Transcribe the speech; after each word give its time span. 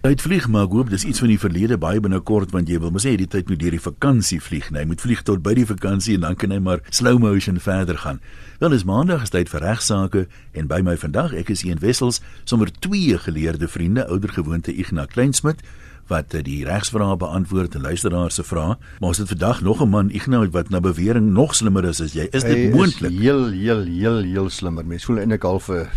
Tyd 0.00 0.22
vlieg 0.24 0.46
maar 0.48 0.62
ek 0.64 0.72
hoop 0.72 0.88
dis 0.88 1.02
iets 1.04 1.20
van 1.20 1.28
die 1.28 1.36
verlede 1.36 1.76
baie 1.76 2.00
binnekort 2.00 2.54
want 2.54 2.70
jy 2.72 2.78
wil 2.80 2.88
mos 2.94 3.04
sê 3.04 3.10
die 3.20 3.26
tyd 3.28 3.50
moet 3.52 3.58
deur 3.60 3.74
die 3.76 3.82
vakansie 3.84 4.38
vlieg, 4.40 4.70
nee, 4.72 4.80
hy 4.80 4.88
moet 4.88 5.02
vlieg 5.04 5.20
tot 5.28 5.42
by 5.44 5.52
die 5.58 5.66
vakansie 5.68 6.14
en 6.16 6.22
dan 6.24 6.38
kan 6.40 6.54
hy 6.54 6.56
maar 6.64 6.80
slow 6.88 7.18
motion 7.20 7.58
verder 7.60 7.98
gaan. 8.00 8.22
Wel 8.62 8.72
is 8.78 8.86
maandag 8.88 9.26
is 9.26 9.34
tyd 9.34 9.52
vir 9.52 9.60
regsaake 9.60 10.22
en 10.56 10.70
by 10.72 10.78
my 10.86 10.94
vandag 10.96 11.34
ek 11.36 11.52
is 11.52 11.66
een 11.68 11.82
wessels 11.84 12.22
sommer 12.48 12.72
twee 12.80 13.18
geleerde 13.26 13.68
vriende, 13.68 14.06
ouer 14.08 14.32
gewoonte 14.32 14.72
Ignas 14.72 15.12
Kleinsmid 15.12 15.60
wat 16.08 16.32
eh, 16.32 16.40
die 16.48 16.62
regsvrae 16.64 17.20
beantwoord 17.20 17.76
en 17.76 17.84
luisteraars 17.84 18.40
se 18.40 18.44
vrae. 18.48 18.78
Maar 19.04 19.12
ons 19.12 19.20
het 19.20 19.28
vandag 19.36 19.60
nog 19.60 19.82
'n 19.84 19.92
man 19.92 20.08
Ignou 20.10 20.48
wat 20.48 20.70
na 20.70 20.80
bewering 20.80 21.28
nog 21.36 21.54
slimmer 21.54 21.84
is 21.84 22.00
as 22.00 22.16
jy. 22.16 22.24
Is 22.32 22.42
dit 22.42 22.72
moontlik? 22.72 23.12
Heel 23.12 23.50
heel 23.52 23.84
heel 23.84 24.22
heel 24.22 24.48
slimmer. 24.48 24.86
Mens 24.86 25.04
voel 25.04 25.18
eintlik 25.18 25.42
half 25.42 25.68
vir 25.68 25.92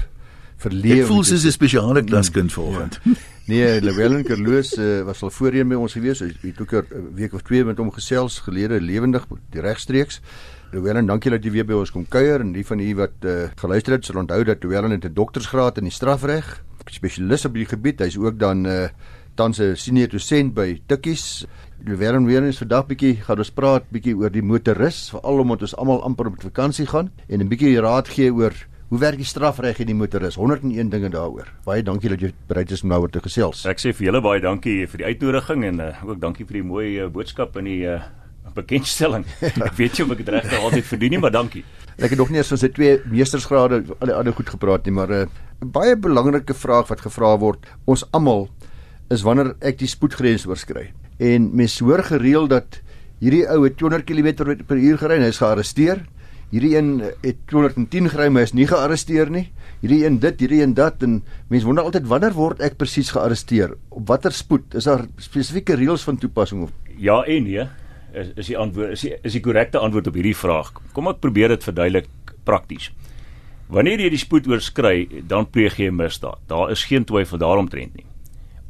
verleef. 0.58 1.00
Ek 1.00 1.08
voel 1.08 1.24
soos 1.24 1.46
'n 1.46 1.52
spesiale 1.52 2.04
klaskind 2.04 2.52
mm, 2.52 2.56
vanoggend. 2.60 3.00
Ja. 3.04 3.12
Nee, 3.46 3.82
Lewellen 3.82 4.24
Kerloos 4.24 4.78
uh, 4.78 5.02
was 5.04 5.20
al 5.22 5.32
voorheen 5.36 5.68
by 5.68 5.76
ons 5.76 5.98
gewees. 5.98 6.22
Hy 6.24 6.30
het 6.46 6.62
ook 6.64 6.74
'n 6.80 7.10
week 7.16 7.34
of 7.36 7.42
twee 7.44 7.66
met 7.66 7.78
hom 7.78 7.92
gesels 7.92 8.40
gelede 8.40 8.80
lewendig 8.80 9.28
regstreeks. 9.52 10.22
Lewellen, 10.72 11.06
dankie 11.06 11.32
dat 11.32 11.44
jy 11.44 11.52
weer 11.52 11.66
by 11.66 11.74
ons 11.74 11.92
kom 11.92 12.08
kuier 12.08 12.40
en 12.40 12.54
die 12.54 12.64
van 12.66 12.80
u 12.80 12.96
wat 12.96 13.12
uh, 13.26 13.52
geluister 13.56 13.94
het, 13.94 14.06
sal 14.06 14.22
onthou 14.22 14.44
dat 14.44 14.64
Lewellen 14.64 14.92
het 14.92 15.04
'n 15.06 15.14
doktorsgraad 15.14 15.78
in 15.78 15.84
die 15.84 15.92
strafreg, 15.92 16.64
spesialis 16.88 17.46
op 17.46 17.54
die 17.54 17.66
gebied. 17.66 18.00
Hy's 18.00 18.18
ook 18.18 18.40
dan 18.40 18.66
uh, 18.66 18.88
tans 19.36 19.60
'n 19.60 19.76
senior 19.76 20.08
dosent 20.08 20.54
by 20.54 20.82
Tikkies. 20.88 21.46
Lewern 21.84 22.26
weer 22.26 22.44
eens 22.44 22.58
vandag 22.58 22.86
bietjie 22.88 23.16
gaan 23.16 23.38
ons 23.38 23.52
praat 23.52 23.84
bietjie 23.90 24.16
oor 24.16 24.32
die 24.32 24.42
motoris, 24.42 25.10
veral 25.10 25.40
omdat 25.40 25.62
ons 25.62 25.76
almal 25.76 26.04
amper 26.04 26.28
op 26.28 26.42
vakansie 26.42 26.88
gaan 26.88 27.12
en 27.28 27.40
'n 27.40 27.48
bietjie 27.48 27.80
raad 27.80 28.08
gee 28.08 28.34
oor 28.34 28.54
hoe 28.94 29.00
werk 29.02 29.18
die 29.18 29.26
strafreg 29.26 29.80
in 29.82 29.88
die 29.90 29.96
motoris. 29.98 30.36
101 30.38 30.92
dinge 30.94 31.10
daaroor. 31.10 31.48
Baie 31.66 31.82
dankie 31.82 32.12
dat 32.14 32.22
jy 32.22 32.30
bereid 32.46 32.70
is 32.76 32.84
om 32.86 32.92
nou 32.92 33.00
oor 33.02 33.10
te 33.10 33.24
gesels. 33.26 33.64
Ek 33.66 33.82
sê 33.82 33.90
vir 33.90 34.12
julle 34.12 34.22
baie 34.22 34.44
dankie 34.44 34.84
vir 34.92 35.02
die 35.02 35.08
uitnodiging 35.08 35.66
en 35.72 35.82
uh, 35.82 35.88
ook 36.06 36.20
dankie 36.22 36.46
vir 36.46 36.60
die 36.60 36.68
mooi 36.70 36.86
uh, 37.02 37.08
boodskap 37.10 37.58
in 37.58 37.72
die 37.72 37.80
uh, 37.90 38.04
bekendstelling. 38.54 39.26
ek 39.50 39.74
weet 39.80 39.98
jy 39.98 40.06
of 40.06 40.14
ek 40.14 40.22
dit 40.22 40.30
regtig 40.36 40.60
altyd 40.60 40.86
verdien 40.92 41.16
nie, 41.16 41.24
maar 41.26 41.34
dankie. 41.34 41.66
Ek 41.98 42.14
het 42.14 42.22
nog 42.22 42.30
nie 42.30 42.44
eens 42.44 42.54
van 42.54 42.62
sy 42.62 42.70
twee 42.76 43.02
meestersgrade 43.10 43.82
al 43.98 44.12
die 44.12 44.20
ander 44.20 44.38
goed 44.38 44.54
gepraat 44.54 44.86
nie, 44.86 44.94
maar 45.00 45.10
'n 45.10 45.26
uh, 45.26 45.72
baie 45.74 45.98
belangrike 45.98 46.54
vraag 46.54 46.94
wat 46.94 47.02
gevra 47.02 47.34
word. 47.42 47.66
Ons 47.90 48.06
almal 48.14 48.52
is 49.10 49.26
wanneer 49.26 49.56
ek 49.66 49.82
die 49.82 49.90
spoedgrens 49.90 50.46
oorskry. 50.46 50.92
En 51.18 51.50
mense 51.50 51.82
hoor 51.82 52.06
gereeld 52.06 52.54
dat 52.54 52.84
hierdie 53.18 53.48
ou 53.50 53.64
het 53.66 53.82
200 53.82 54.06
km/h 54.06 55.02
gery 55.02 55.18
en 55.18 55.26
hy 55.26 55.34
is 55.34 55.42
gearresteer. 55.42 56.06
Hierdie 56.54 56.76
een 56.78 56.90
het 57.24 57.40
210 57.50 58.12
gery 58.14 58.28
maar 58.30 58.44
hy 58.44 58.50
is 58.52 58.54
nie 58.54 58.68
gearresteer 58.70 59.32
nie. 59.34 59.48
Hierdie 59.82 60.04
een 60.06 60.20
dit, 60.22 60.44
hierdie 60.44 60.62
een 60.62 60.76
dat 60.78 61.02
en 61.04 61.24
mense 61.50 61.66
wonder 61.66 61.88
altyd 61.88 62.06
wanneer 62.12 62.36
word 62.38 62.62
ek 62.62 62.78
presies 62.78 63.10
gearresteer? 63.16 63.74
Op 63.90 64.06
watter 64.12 64.36
spoed? 64.36 64.78
Is 64.78 64.86
daar 64.86 65.08
spesifieke 65.18 65.80
reëls 65.80 66.06
van 66.06 66.22
toepassing 66.22 66.68
of 66.68 66.72
Ja 67.02 67.24
en 67.26 67.50
nee. 67.50 67.66
Is 68.14 68.30
is 68.38 68.52
die 68.52 68.58
antwoord 68.58 68.94
is 68.94 69.02
die, 69.02 69.16
is 69.26 69.34
die 69.34 69.42
korrekte 69.42 69.82
antwoord 69.82 70.08
op 70.08 70.22
hierdie 70.22 70.38
vraag. 70.38 70.72
Kom 70.94 71.10
ek 71.10 71.20
probeer 71.26 71.56
dit 71.56 71.66
verduidelik 71.66 72.10
prakties. 72.46 72.92
Wanneer 73.74 74.06
jy 74.06 74.14
die 74.14 74.22
spoed 74.22 74.48
oorskry, 74.48 75.08
dan 75.28 75.50
pleeg 75.50 75.80
jy 75.82 75.90
'n 75.90 75.98
misdaad. 75.98 76.38
Daar 76.48 76.70
is 76.72 76.86
geen 76.86 77.06
twyfel 77.06 77.42
daaromtrent 77.42 77.96
nie 77.96 78.06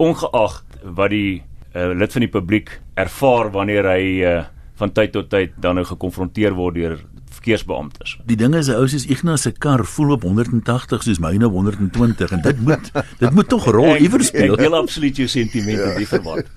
ongeag 0.01 0.63
wat 0.83 1.11
die 1.13 1.43
uh, 1.75 1.91
lid 1.93 2.13
van 2.13 2.25
die 2.25 2.31
publiek 2.31 2.77
ervaar 2.99 3.51
wanneer 3.53 3.87
hy 3.87 4.03
uh, 4.25 4.33
van 4.79 4.93
tyd 4.93 5.13
tot 5.13 5.29
tyd 5.29 5.53
dan 5.61 5.77
nou 5.77 5.85
gekonfronteer 5.87 6.55
word 6.57 6.79
deur 6.79 6.97
verkeersbeamptes. 7.33 8.17
Die 8.29 8.37
ding 8.39 8.55
is 8.55 8.69
ou 8.73 8.85
soos 8.87 9.05
Ignas 9.05 9.45
se 9.47 9.51
kar 9.51 9.85
voel 9.85 10.15
op 10.17 10.27
180 10.27 11.03
soos 11.03 11.19
myne 11.23 11.47
op 11.49 11.57
120 11.57 12.31
en 12.31 12.41
dit 12.41 12.61
moet 12.61 12.91
dit 13.23 13.31
moet 13.31 13.49
tog 13.49 13.65
rol 13.65 13.95
iewers 13.95 14.31
speel. 14.33 14.53
Ek 14.53 14.65
deel 14.65 14.77
absoluut 14.77 15.17
jou 15.17 15.27
sentimente 15.27 15.89
ja. 15.91 15.97
die 15.97 16.09
verband. 16.09 16.49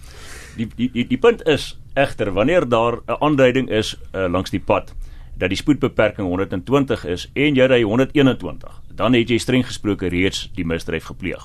Die 0.56 0.68
die 0.76 0.90
die 0.92 1.06
die 1.10 1.20
punt 1.20 1.44
is 1.46 1.74
egter 1.94 2.32
wanneer 2.32 2.68
daar 2.68 3.00
'n 3.06 3.20
aanduiding 3.20 3.70
is 3.70 3.96
uh, 4.12 4.28
langs 4.28 4.50
die 4.50 4.60
pad 4.60 4.94
dat 5.36 5.52
die 5.52 5.58
spoedbeperking 5.58 6.28
120 6.28 7.04
is 7.04 7.26
en 7.34 7.56
jy 7.56 7.66
ry 7.68 7.82
121, 7.82 8.80
dan 8.96 9.12
het 9.12 9.28
jy 9.28 9.38
streng 9.38 9.66
gesproke 9.66 10.08
reeds 10.08 10.46
die 10.56 10.64
misdryf 10.64 11.04
gepleeg. 11.12 11.44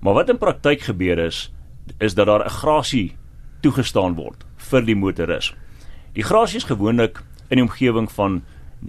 Maar 0.00 0.14
wat 0.14 0.32
in 0.32 0.40
praktyk 0.40 0.88
gebeur 0.88 1.18
is 1.18 1.52
is 1.98 2.14
dat 2.14 2.26
daar 2.26 2.44
'n 2.44 2.50
grasie 2.50 3.16
toegestaan 3.60 4.14
word 4.14 4.44
vir 4.56 4.84
die 4.84 4.96
motoris. 4.96 5.54
Die 6.12 6.24
grasie 6.24 6.56
is 6.56 6.64
gewoonlik 6.64 7.22
in 7.50 7.56
die 7.56 7.66
omgewing 7.66 8.10
van 8.12 8.42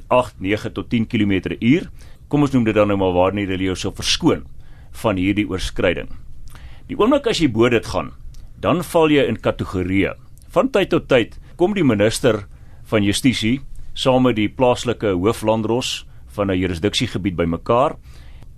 8, 0.08 0.40
9 0.40 0.74
tot 0.74 0.90
10 0.90 1.08
km/h. 1.08 1.88
Kom 2.28 2.42
ons 2.42 2.52
noem 2.52 2.64
dit 2.64 2.76
dan 2.76 2.88
nou 2.88 2.98
maar 2.98 3.14
waar 3.16 3.34
nie 3.34 3.46
hulle 3.48 3.70
jou 3.72 3.76
sou 3.76 3.94
verskoon 3.96 4.46
van 5.04 5.18
hierdie 5.18 5.48
oorskryding. 5.50 6.10
Die 6.88 6.98
oomblik 7.00 7.28
as 7.28 7.40
jy 7.40 7.50
bo 7.52 7.70
dit 7.70 7.86
gaan, 7.86 8.12
dan 8.60 8.84
val 8.84 9.12
jy 9.12 9.28
in 9.28 9.40
kategorieë. 9.40 10.16
Van 10.50 10.70
tyd 10.70 10.90
tot 10.90 11.08
tyd 11.08 11.40
kom 11.56 11.74
die 11.74 11.84
minister 11.84 12.46
van 12.88 13.04
Justisie 13.04 13.62
saam 13.94 14.24
met 14.24 14.38
die 14.38 14.50
plaaslike 14.50 15.16
hooflandros 15.18 16.06
van 16.36 16.52
'n 16.52 16.60
jurisdiksiegebied 16.60 17.36
bymekaar 17.36 17.98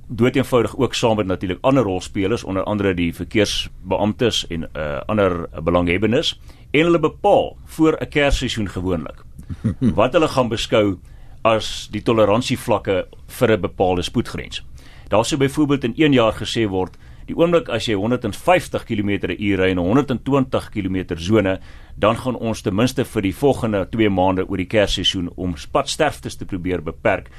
dood 0.10 0.36
eenvoudig 0.36 0.78
ook 0.78 0.94
saam 0.94 1.16
met 1.16 1.26
natuurlik 1.26 1.58
ander 1.62 1.84
rolspelers 1.84 2.44
onder 2.44 2.64
andere 2.64 2.94
die 2.94 3.14
verkeersbeamptes 3.16 4.48
en 4.48 4.66
uh, 4.74 5.02
ander 5.06 5.46
belanghebbendes 5.64 6.40
en 6.72 6.84
hulle 6.84 7.00
bepaal 7.00 7.58
voor 7.66 7.98
'n 8.02 8.10
kersseisoen 8.10 8.70
gewoonlik 8.70 9.24
wat 10.00 10.14
hulle 10.14 10.28
gaan 10.28 10.50
beskou 10.50 10.98
as 11.44 11.88
die 11.92 12.02
toleransievlakke 12.02 13.08
vir 13.28 13.52
'n 13.52 13.62
bepaalde 13.62 14.02
spoedgrens. 14.02 14.64
Daar 15.10 15.26
sou 15.26 15.38
byvoorbeeld 15.38 15.84
in 15.84 15.94
1 15.98 16.14
jaar 16.14 16.34
gesê 16.34 16.68
word 16.70 16.98
die 17.30 17.36
oomblik 17.38 17.70
as 17.70 17.86
jy 17.86 17.94
150 17.94 18.86
km/h 18.86 19.56
ry 19.58 19.70
in 19.70 19.80
'n 19.80 19.86
120 19.86 20.70
km 20.70 21.18
sone, 21.18 21.60
dan 21.98 22.16
gaan 22.16 22.36
ons 22.36 22.62
ten 22.62 22.76
minste 22.76 23.06
vir 23.06 23.22
die 23.22 23.34
volgende 23.34 23.88
2 23.90 24.10
maande 24.10 24.46
oor 24.50 24.58
die 24.58 24.66
kersseisoen 24.66 25.30
om 25.36 25.56
padsterftes 25.72 26.36
te 26.36 26.46
probeer 26.46 26.82
beperk, 26.82 27.30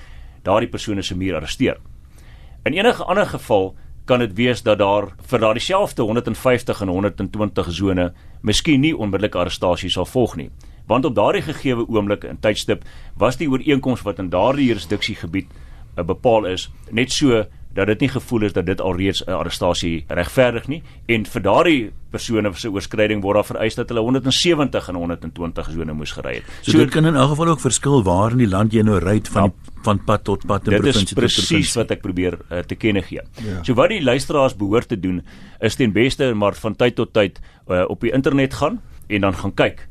daardie 0.43 0.69
persone 0.69 1.03
se 1.03 1.17
meer 1.17 1.37
arresteer. 1.37 1.77
In 2.65 2.75
enige 2.75 3.05
ander 3.05 3.27
geval 3.27 3.75
kan 4.05 4.19
dit 4.19 4.33
wees 4.35 4.63
dat 4.63 4.79
daar 4.79 5.09
vir 5.31 5.39
daardie 5.39 5.63
selfde 5.63 6.03
150 6.03 6.81
en 6.81 6.89
120 6.89 7.73
sone 7.73 8.13
miskien 8.43 8.81
nie 8.81 8.97
onmiddellike 8.97 9.39
arrestasie 9.39 9.91
sal 9.91 10.07
volg 10.07 10.37
nie. 10.37 10.51
Want 10.91 11.07
op 11.07 11.15
daardie 11.15 11.43
gegeewe 11.47 11.87
oomblik 11.87 12.27
in 12.27 12.41
tydstip 12.43 12.85
was 13.19 13.39
die 13.39 13.49
ooreenkoms 13.51 14.03
wat 14.03 14.19
in 14.19 14.31
daardie 14.33 14.67
jurisdiksiegebied 14.73 15.47
uh, 15.55 16.05
bepaal 16.05 16.51
is 16.51 16.69
net 16.91 17.15
so 17.15 17.45
dat 17.75 17.87
dit 17.87 18.01
nie 18.01 18.09
gevoel 18.11 18.49
is 18.49 18.53
dat 18.53 18.67
dit 18.67 18.81
alreeds 18.81 19.23
'n 19.27 19.31
arrestasie 19.31 20.05
regverdig 20.09 20.67
nie 20.69 20.83
en 21.07 21.27
vir 21.27 21.43
daardie 21.43 21.93
persone 22.11 22.51
se 22.55 22.71
oorskryding 22.71 23.23
word 23.23 23.35
daar 23.35 23.45
vereis 23.45 23.75
dat 23.75 23.89
hulle 23.89 24.01
170 24.01 24.89
en 24.89 24.95
120 24.95 25.71
sone 25.71 25.93
moes 25.93 26.13
gery 26.13 26.35
het. 26.35 26.45
So, 26.63 26.71
so 26.71 26.79
dit 26.79 26.91
kan 26.91 27.07
in 27.07 27.15
elk 27.15 27.31
geval 27.31 27.49
ook 27.49 27.61
verskil 27.61 28.03
waar 28.03 28.33
in 28.33 28.39
die 28.39 28.49
land 28.49 28.73
jy 28.73 28.83
nou 28.83 28.99
ry 28.99 29.21
van 29.23 29.43
ja, 29.43 29.73
van 29.83 30.05
pad 30.05 30.25
tot 30.25 30.47
pad 30.47 30.67
in 30.67 30.75
provinsie 30.75 31.07
tot 31.07 31.15
provinsie. 31.15 31.43
Dit 31.43 31.45
is 31.45 31.49
presies 31.49 31.75
wat 31.75 31.91
ek 31.91 32.03
probeer 32.03 32.39
uh, 32.51 32.59
te 32.59 32.75
kenne 32.75 33.03
gee. 33.03 33.23
Ja. 33.45 33.63
So 33.63 33.75
wat 33.75 33.89
die 33.89 34.03
luisteraars 34.03 34.57
behoort 34.57 34.89
te 34.89 35.01
doen 35.01 35.23
is 35.61 35.75
ten 35.75 35.93
beste 35.93 36.35
maar 36.35 36.55
van 36.55 36.77
tyd 36.77 36.95
tot 36.95 37.13
tyd 37.13 37.41
uh, 37.69 37.85
op 37.89 38.01
die 38.01 38.13
internet 38.13 38.55
gaan 38.55 38.81
en 39.07 39.21
dan 39.21 39.35
gaan 39.35 39.55
kyk 39.55 39.87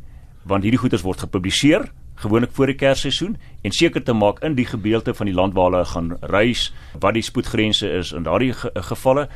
want 0.49 0.65
hierdie 0.65 0.81
goeders 0.81 1.05
word 1.05 1.25
gepubliseer 1.25 1.89
gewoonlik 2.19 2.51
voor 2.53 2.73
die 2.73 2.79
kersseisoen 2.79 3.37
en 3.63 3.75
seker 3.75 4.03
te 4.03 4.13
maak 4.13 4.41
in 4.43 4.57
die 4.57 4.67
gedeelte 4.67 5.13
van 5.15 5.29
die 5.29 5.35
land 5.35 5.55
waar 5.55 5.71
hulle 5.71 5.85
gaan 5.85 6.15
reis 6.33 6.69
wat 6.99 7.15
die 7.15 7.23
spoedgrense 7.23 7.87
is 8.01 8.11
in 8.11 8.27
daardie 8.27 8.51
ge 8.53 8.71
gevalle 8.89 9.29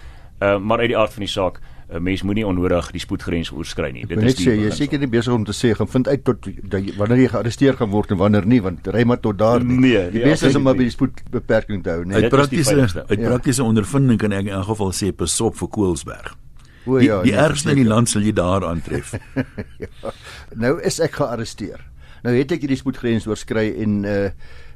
uh, 0.43 0.57
maar 0.59 0.83
uit 0.83 0.91
die 0.91 0.97
aard 0.97 1.13
van 1.13 1.25
die 1.25 1.31
saak 1.31 1.61
'n 1.61 1.95
uh, 1.95 2.01
mens 2.01 2.21
moenie 2.23 2.45
onnodig 2.47 2.91
die 2.91 2.99
spoedgrens 2.99 3.51
oorskry 3.51 3.91
nie. 3.91 4.05
Dit 4.07 4.21
is 4.23 4.39
sê 4.39 4.55
jy 4.55 4.69
seker 4.71 4.99
nie 4.99 5.07
besig 5.07 5.33
om 5.33 5.43
te 5.45 5.53
sê 5.53 5.73
gaan 5.75 5.87
vind 5.87 6.07
uit 6.07 6.23
tot 6.23 6.47
dat 6.71 6.95
wanneer 6.97 7.17
jy 7.17 7.27
gearresteer 7.27 7.75
gaan 7.77 7.89
word 7.89 8.11
en 8.11 8.17
wanneer 8.17 8.45
nie 8.45 8.61
want 8.61 8.87
ry 8.87 9.03
maar 9.03 9.19
tot 9.19 9.37
daar 9.37 9.63
nie. 9.63 9.79
Nee, 9.79 10.11
die 10.11 10.23
beste 10.23 10.47
is 10.47 10.55
om 10.55 10.63
maar 10.63 10.75
by 10.75 10.87
die 10.87 10.95
spoedbeperking 10.95 11.83
te 11.83 11.89
hou, 11.89 12.05
nee. 12.05 12.23
Uit 12.23 12.29
praktiese 12.29 12.87
uit 13.07 13.19
ja. 13.19 13.27
praktiese 13.27 13.63
ondervinding 13.63 14.19
kan 14.19 14.31
ek 14.31 14.47
in 14.47 14.55
elk 14.59 14.71
geval 14.71 14.91
sê 14.91 15.11
pasop 15.11 15.59
vir 15.59 15.69
Koelsberg. 15.69 16.42
O 16.85 16.99
ja, 16.99 17.21
die, 17.21 17.31
die 17.31 17.37
nee, 17.37 17.45
ergste 17.45 17.71
in 17.71 17.79
die 17.79 17.87
land 17.87 18.11
sal 18.11 18.25
jy 18.25 18.33
daar 18.35 18.65
aantref. 18.67 19.13
ja. 19.83 20.13
Nou 20.59 20.75
is 20.83 20.99
ek 21.03 21.19
gearresteer. 21.21 21.79
Nou 22.23 22.35
het 22.35 22.51
ek 22.55 22.65
hierdie 22.65 22.79
spoedgrens 22.79 23.27
oorskry 23.27 23.69
en 23.83 24.03
uh 24.03 24.27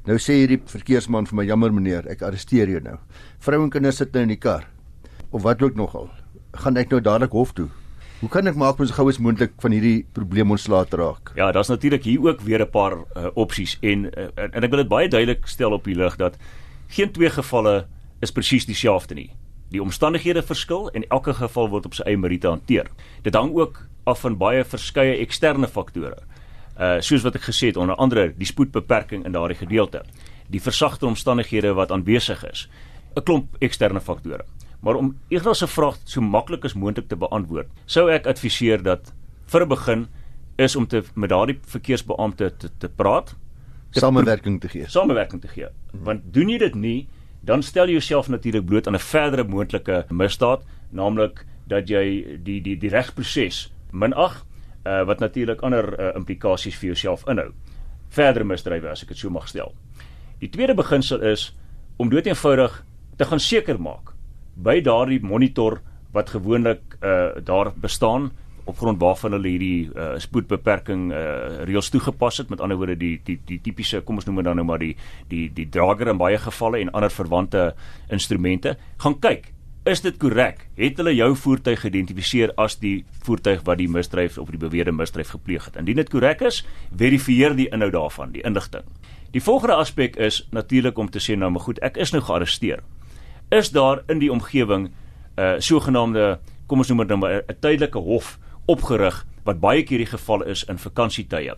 nou 0.07 0.15
sê 0.23 0.37
hierdie 0.37 0.61
verkeersman 0.71 1.25
vir 1.27 1.35
my 1.35 1.43
jammer 1.43 1.73
meneer, 1.75 2.05
ek 2.07 2.21
arresteer 2.23 2.69
jou 2.71 2.79
nou. 2.79 2.93
Vrou 3.43 3.57
en 3.59 3.71
kinders 3.73 3.97
sit 3.99 4.13
nou 4.15 4.21
in 4.23 4.31
die 4.31 4.39
kar. 4.39 4.63
Of 5.35 5.43
wat 5.43 5.59
ook 5.59 5.75
nogal. 5.75 6.07
Gaan 6.55 6.79
ek 6.79 6.93
nou 6.93 7.01
dadelik 7.03 7.35
hof 7.35 7.51
toe? 7.57 7.67
Hoe 8.21 8.29
kan 8.31 8.47
ek 8.47 8.55
maak 8.55 8.79
om 8.79 8.87
so 8.87 8.95
gou 8.95 9.09
as 9.11 9.19
moontlik 9.21 9.57
van 9.61 9.75
hierdie 9.75 10.05
probleem 10.15 10.55
ontslae 10.55 10.87
te 10.87 10.97
raak? 10.97 11.33
Ja, 11.37 11.51
daar's 11.51 11.69
natuurlik 11.69 12.07
hier 12.07 12.23
ook 12.23 12.39
weer 12.41 12.63
'n 12.63 12.71
paar 12.71 12.95
uh, 12.97 13.27
opsies 13.35 13.77
en 13.81 14.07
uh, 14.15 14.31
en 14.55 14.63
ek 14.63 14.71
wil 14.71 14.81
dit 14.81 14.89
baie 14.89 15.09
duidelik 15.09 15.45
stel 15.45 15.75
op 15.75 15.83
die 15.83 15.95
lig 15.95 16.15
dat 16.15 16.39
geen 16.87 17.11
twee 17.11 17.29
gevalle 17.29 17.85
is 18.21 18.31
presies 18.31 18.65
dieselfde 18.65 19.13
nie. 19.13 19.31
Die 19.71 19.81
omstandighede 19.81 20.41
verskil 20.41 20.89
en 20.93 21.03
elke 21.09 21.33
geval 21.33 21.69
word 21.69 21.85
op 21.85 21.93
sy 21.93 22.03
eie 22.07 22.17
meriete 22.17 22.47
hanteer. 22.47 22.87
Dit 23.23 23.35
hang 23.35 23.53
ook 23.55 23.87
af 24.05 24.21
van 24.21 24.37
baie 24.37 24.63
verskeie 24.63 25.17
eksterne 25.17 25.67
faktore 25.67 26.17
uh 26.77 26.99
soos 27.01 27.23
wat 27.25 27.35
ek 27.35 27.47
gesê 27.49 27.71
het 27.71 27.77
onder 27.77 27.95
andere 27.97 28.29
die 28.37 28.45
spoedbeperking 28.45 29.25
in 29.25 29.33
daardie 29.33 29.57
gedeelte 29.57 30.03
die 30.47 30.61
versagte 30.61 31.07
omstandighede 31.09 31.73
wat 31.73 31.91
aanwesig 31.91 32.43
is 32.45 32.69
'n 33.15 33.23
klomp 33.23 33.55
eksterne 33.59 33.99
faktore 33.99 34.45
Maar 34.79 34.95
om 34.95 35.17
eerder 35.27 35.55
se 35.55 35.67
vraag 35.67 35.97
so 36.03 36.21
maklik 36.21 36.65
as 36.65 36.73
moontlik 36.73 37.07
te 37.09 37.17
beantwoord, 37.17 37.69
sou 37.85 38.07
ek 38.13 38.27
adviseer 38.29 38.83
dat 38.83 39.13
vir 39.51 39.65
'n 39.65 39.69
begin 39.69 40.07
is 40.57 40.75
om 40.75 40.87
te 40.87 41.03
met 41.15 41.29
daardie 41.29 41.59
verkeersbeampte 41.61 42.57
te, 42.57 42.69
te 42.77 42.89
praat, 42.89 43.35
samewerking 43.91 44.61
te 44.61 44.69
gee. 44.69 44.85
Samewerking 44.87 45.41
te 45.41 45.47
gee. 45.47 45.67
Want 45.91 46.21
doen 46.33 46.49
jy 46.49 46.57
dit 46.57 46.75
nie, 46.75 47.07
dan 47.41 47.63
stel 47.63 47.87
jy 47.87 47.99
jouself 47.99 48.29
natuurlik 48.29 48.65
bloot 48.65 48.87
aan 48.87 48.95
'n 48.95 48.99
verdere 48.99 49.43
moontlike 49.43 50.05
misdaad, 50.09 50.63
naamlik 50.91 51.45
dat 51.67 51.89
jy 51.89 52.37
die 52.43 52.61
die 52.61 52.77
die 52.77 52.89
regsproses 52.89 53.71
minag, 53.91 54.45
uh, 54.85 55.03
wat 55.03 55.19
natuurlik 55.19 55.61
ander 55.61 55.99
uh, 55.99 56.15
implikasies 56.15 56.75
vir 56.75 56.87
jouself 56.93 57.27
inhou. 57.27 57.51
Verdere 58.09 58.43
misdrywe 58.43 58.89
as 58.89 59.03
ek 59.03 59.07
dit 59.07 59.17
so 59.17 59.29
mag 59.29 59.47
stel. 59.47 59.73
Die 60.39 60.49
tweede 60.49 60.73
beginsel 60.73 61.21
is 61.21 61.53
om 61.97 62.09
doeteenvoudig 62.09 62.83
te 63.17 63.25
gaan 63.25 63.39
seker 63.39 63.79
maak 63.81 64.13
by 64.55 64.81
daardie 64.81 65.19
monitor 65.21 65.81
wat 66.13 66.29
gewoonlik 66.29 66.97
uh, 67.01 67.37
daar 67.43 67.71
bestaan 67.75 68.31
op 68.67 68.77
grond 68.77 68.99
waarvan 69.01 69.37
hulle 69.37 69.53
hierdie 69.53 69.89
uh, 69.95 70.13
spoedbeperking 70.21 71.11
uh, 71.11 71.19
reëls 71.67 71.89
toegepas 71.93 72.41
het. 72.41 72.49
Met 72.51 72.61
ander 72.61 72.77
woorde 72.77 72.97
die 72.99 73.15
die 73.23 73.39
die 73.47 73.59
tipiese 73.63 74.01
kom 74.05 74.19
ons 74.19 74.27
noem 74.27 74.41
dit 74.41 74.49
dan 74.49 74.59
nou 74.59 74.67
maar 74.67 74.83
die 74.83 74.95
die 75.31 75.47
die 75.53 75.69
drager 75.69 76.11
in 76.11 76.19
baie 76.19 76.37
gevalle 76.37 76.81
en 76.81 76.91
ander 76.91 77.13
verwante 77.13 77.73
instrumente. 78.11 78.77
Gaan 79.03 79.19
kyk 79.23 79.53
is 79.87 80.01
dit 80.03 80.17
korrek? 80.19 80.65
Het 80.75 80.97
hulle 80.99 81.13
jou 81.15 81.29
voertuig 81.35 81.79
geïdentifiseer 81.79 82.51
as 82.59 82.75
die 82.81 83.05
voertuig 83.23 83.61
wat 83.63 83.79
die 83.79 83.87
misdryf 83.87 84.35
of 84.37 84.51
die 84.51 84.59
beweerde 84.59 84.91
misdryf 84.91 85.31
gepleeg 85.37 85.69
het? 85.69 85.79
Indien 85.79 86.01
dit 86.03 86.09
korrek 86.11 86.43
is 86.43 86.65
verifieer 86.91 87.55
die 87.55 87.69
inhoud 87.71 87.95
daarvan 87.95 88.35
die 88.35 88.43
inligting 88.43 88.83
die 89.35 89.43
volgende 89.43 89.75
aspek 89.75 90.15
is 90.15 90.41
natuurlik 90.55 90.97
om 90.97 91.09
te 91.11 91.19
sê 91.19 91.35
nou 91.35 91.49
maar 91.51 91.65
goed 91.65 91.79
ek 91.85 91.97
is 92.01 92.13
nou 92.15 92.23
gearresteer. 92.23 92.83
Is 93.51 93.71
daar 93.71 94.03
in 94.11 94.19
die 94.19 94.31
omgewing 94.31 94.87
'n 94.87 94.91
uh, 95.41 95.59
sogenaamde 95.59 96.39
kom 96.67 96.79
ons 96.79 96.89
noem 96.89 96.97
dit 96.97 97.07
nou 97.07 97.19
maar 97.19 97.43
'n 97.47 97.59
tydelike 97.59 97.99
hof 97.99 98.39
opgerig 98.67 99.25
wat 99.47 99.59
baie 99.63 99.83
keer 99.83 100.03
die 100.03 100.11
geval 100.11 100.43
is 100.43 100.63
in 100.67 100.77
vakansietye. 100.77 101.55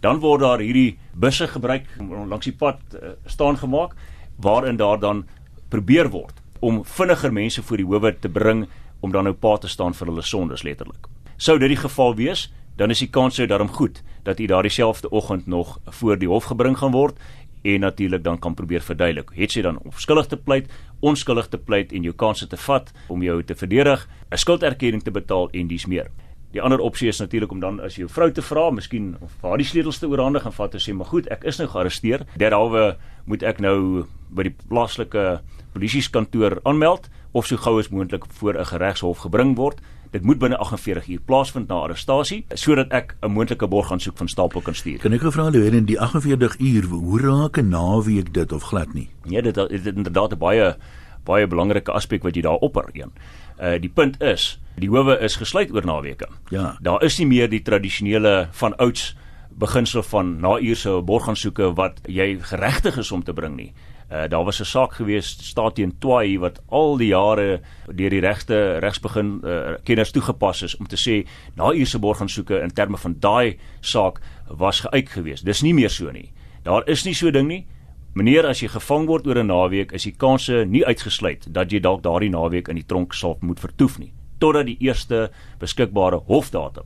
Dan 0.00 0.20
word 0.22 0.44
daar 0.44 0.62
hierdie 0.62 0.98
busse 1.14 1.48
gebruik 1.48 1.86
langs 1.98 2.46
die 2.46 2.56
pad 2.56 2.80
uh, 2.94 3.14
staan 3.26 3.58
gemaak 3.58 3.94
waarin 4.36 4.76
daar 4.76 5.00
dan 5.00 5.24
probeer 5.68 6.10
word 6.10 6.40
om 6.60 6.82
vinniger 6.84 7.32
mense 7.32 7.62
voor 7.62 7.80
die 7.80 7.86
howe 7.86 8.12
te 8.18 8.28
bring 8.28 8.66
om 9.00 9.12
dan 9.12 9.26
nou 9.28 9.34
pa 9.34 9.56
te 9.60 9.68
staan 9.68 9.94
vir 9.94 10.08
hulle 10.08 10.22
sondes 10.22 10.62
letterlik. 10.64 11.08
Sou 11.36 11.58
dit 11.58 11.68
die 11.68 11.80
geval 11.80 12.14
wees, 12.16 12.48
dan 12.76 12.90
is 12.90 13.02
die 13.02 13.10
kans 13.10 13.36
sou 13.36 13.46
daarom 13.46 13.68
goed 13.68 14.02
dat 14.24 14.40
u 14.40 14.46
daardie 14.46 14.72
selfde 14.72 15.10
oggend 15.10 15.46
nog 15.46 15.78
voor 15.98 16.18
die 16.18 16.28
hof 16.30 16.48
gebring 16.50 16.78
gaan 16.78 16.94
word 16.94 17.18
en 17.64 17.80
natuurlik 17.80 18.24
dan 18.24 18.38
kan 18.38 18.54
probeer 18.54 18.82
verduidelik. 18.84 19.30
Het 19.34 19.52
sy 19.52 19.62
dan 19.64 19.78
onskuldig 19.84 20.26
te 20.28 20.36
pleit, 20.36 20.68
onskuldig 21.00 21.48
te 21.48 21.58
pleit 21.58 21.92
en 21.92 22.04
jou 22.04 22.12
kanse 22.14 22.46
te 22.46 22.60
vat 22.60 22.92
om 23.08 23.22
jou 23.22 23.42
te 23.42 23.54
verdedig, 23.54 24.08
'n 24.30 24.36
skulderkenning 24.36 25.02
te 25.02 25.10
betaal 25.10 25.48
en 25.52 25.68
dis 25.68 25.86
meer. 25.86 26.10
Die 26.54 26.62
ander 26.62 26.78
opsie 26.78 27.08
is 27.10 27.18
natuurlik 27.18 27.50
om 27.50 27.58
dan 27.58 27.80
as 27.82 27.96
jou 27.98 28.06
vrou 28.06 28.28
te 28.30 28.42
vra, 28.46 28.68
miskien 28.70 29.16
of 29.24 29.32
haar 29.42 29.58
die 29.58 29.66
sleutels 29.66 29.98
te 29.98 30.06
oorhandig 30.06 30.44
en 30.46 30.54
vat 30.54 30.74
en 30.74 30.80
sê, 30.80 30.94
"Maar 30.94 31.06
goed, 31.10 31.26
ek 31.26 31.42
is 31.44 31.58
nou 31.58 31.66
gearresteer. 31.68 32.26
Derhalwe 32.38 32.96
moet 33.26 33.42
ek 33.42 33.58
nou 33.60 34.06
by 34.30 34.42
die 34.42 34.54
plaaslike 34.68 35.40
polisieskantoor 35.72 36.60
aanmeld 36.62 37.08
of 37.32 37.46
so 37.46 37.56
gou 37.56 37.78
as 37.78 37.88
moontlik 37.88 38.24
voor 38.28 38.54
'n 38.54 38.64
geregshof 38.64 39.18
gebring 39.18 39.56
word." 39.56 39.80
Dit 40.12 40.22
moet 40.22 40.38
binne 40.38 40.56
48 40.56 41.08
uur 41.08 41.20
plaasvind 41.26 41.68
na 41.68 41.74
arrestasie 41.74 42.44
sodat 42.54 42.92
ek 42.92 43.16
'n 43.22 43.32
moontlike 43.32 43.66
borgaansoek 43.66 44.16
van 44.16 44.28
stapel 44.28 44.60
kan 44.60 44.74
stuur. 44.74 44.98
Kan 44.98 45.12
ek 45.12 45.20
gevra 45.20 45.50
hoe 45.50 45.66
in 45.66 45.84
die 45.84 46.00
48 46.00 46.58
uur 46.60 46.84
hoe 46.84 47.20
raak 47.20 47.58
'n 47.58 47.68
naweek 47.68 48.32
dit 48.32 48.52
of 48.52 48.62
glad 48.62 48.94
nie? 48.94 49.10
Nee, 49.24 49.42
dit 49.42 49.56
is 49.56 49.86
inderdaad 49.86 50.32
'n 50.32 50.38
baie 50.38 50.76
baie 51.24 51.46
belangrike 51.46 51.92
aspek 51.92 52.22
wat 52.22 52.34
jy 52.34 52.42
daar 52.42 52.60
opper 52.60 52.88
een. 52.92 53.12
Uh 53.60 53.80
die 53.80 53.90
punt 53.90 54.22
is 54.22 54.60
Die 54.74 54.90
howe 54.90 55.14
is 55.22 55.36
gesluit 55.38 55.70
oor 55.70 55.86
naweke. 55.86 56.26
Ja. 56.50 56.74
Daar 56.82 57.02
is 57.06 57.18
nie 57.20 57.28
meer 57.30 57.50
die 57.50 57.62
tradisionele 57.62 58.48
van 58.58 58.74
ouds 58.82 59.12
beginsel 59.54 60.02
van 60.02 60.40
na-uurse 60.42 60.96
borgaansoeke 61.06 61.68
wat 61.78 62.00
jy 62.10 62.34
geregtig 62.42 62.98
is 62.98 63.12
om 63.14 63.22
te 63.22 63.32
bring 63.32 63.54
nie. 63.56 63.72
Uh 64.10 64.26
daar 64.28 64.44
was 64.44 64.60
'n 64.60 64.64
saak 64.64 64.92
gewees 64.94 65.28
staat 65.50 65.74
teen 65.74 65.94
Twai 65.98 66.38
wat 66.38 66.60
al 66.68 66.96
die 66.96 67.08
jare 67.08 67.60
deur 67.86 68.10
die 68.10 68.20
regte 68.20 68.78
regsbegin 68.78 69.40
uh, 69.44 69.74
kenners 69.84 70.10
toegepas 70.10 70.62
is 70.62 70.76
om 70.76 70.86
te 70.86 70.96
sê 70.96 71.26
na-uurse 71.54 71.98
borgaansoeke 71.98 72.60
in 72.60 72.70
terme 72.70 72.96
van 72.96 73.16
daai 73.18 73.58
saak 73.80 74.20
was 74.48 74.80
geuit 74.80 75.08
gewees. 75.08 75.42
Dis 75.42 75.62
nie 75.62 75.74
meer 75.74 75.90
so 75.90 76.10
nie. 76.10 76.32
Daar 76.62 76.82
is 76.88 77.04
nie 77.04 77.14
so 77.14 77.30
ding 77.30 77.48
nie. 77.48 77.66
Meneer, 78.14 78.46
as 78.46 78.60
jy 78.60 78.68
gevang 78.68 79.06
word 79.06 79.26
oor 79.26 79.38
'n 79.38 79.46
naweek, 79.46 79.92
is 79.92 80.02
die 80.02 80.16
kanse 80.16 80.64
nie 80.64 80.84
uitgesluit 80.86 81.46
dat 81.54 81.70
jy 81.72 81.80
dalk 81.80 82.02
daardie 82.02 82.30
naweek 82.30 82.68
in 82.68 82.76
die 82.76 82.86
tronk 82.86 83.14
sal 83.14 83.38
moet 83.40 83.60
vertoef 83.60 83.98
nie 83.98 84.12
totdat 84.38 84.66
die 84.66 84.76
eerste 84.80 85.30
beskikbare 85.58 86.20
hofdatum 86.26 86.84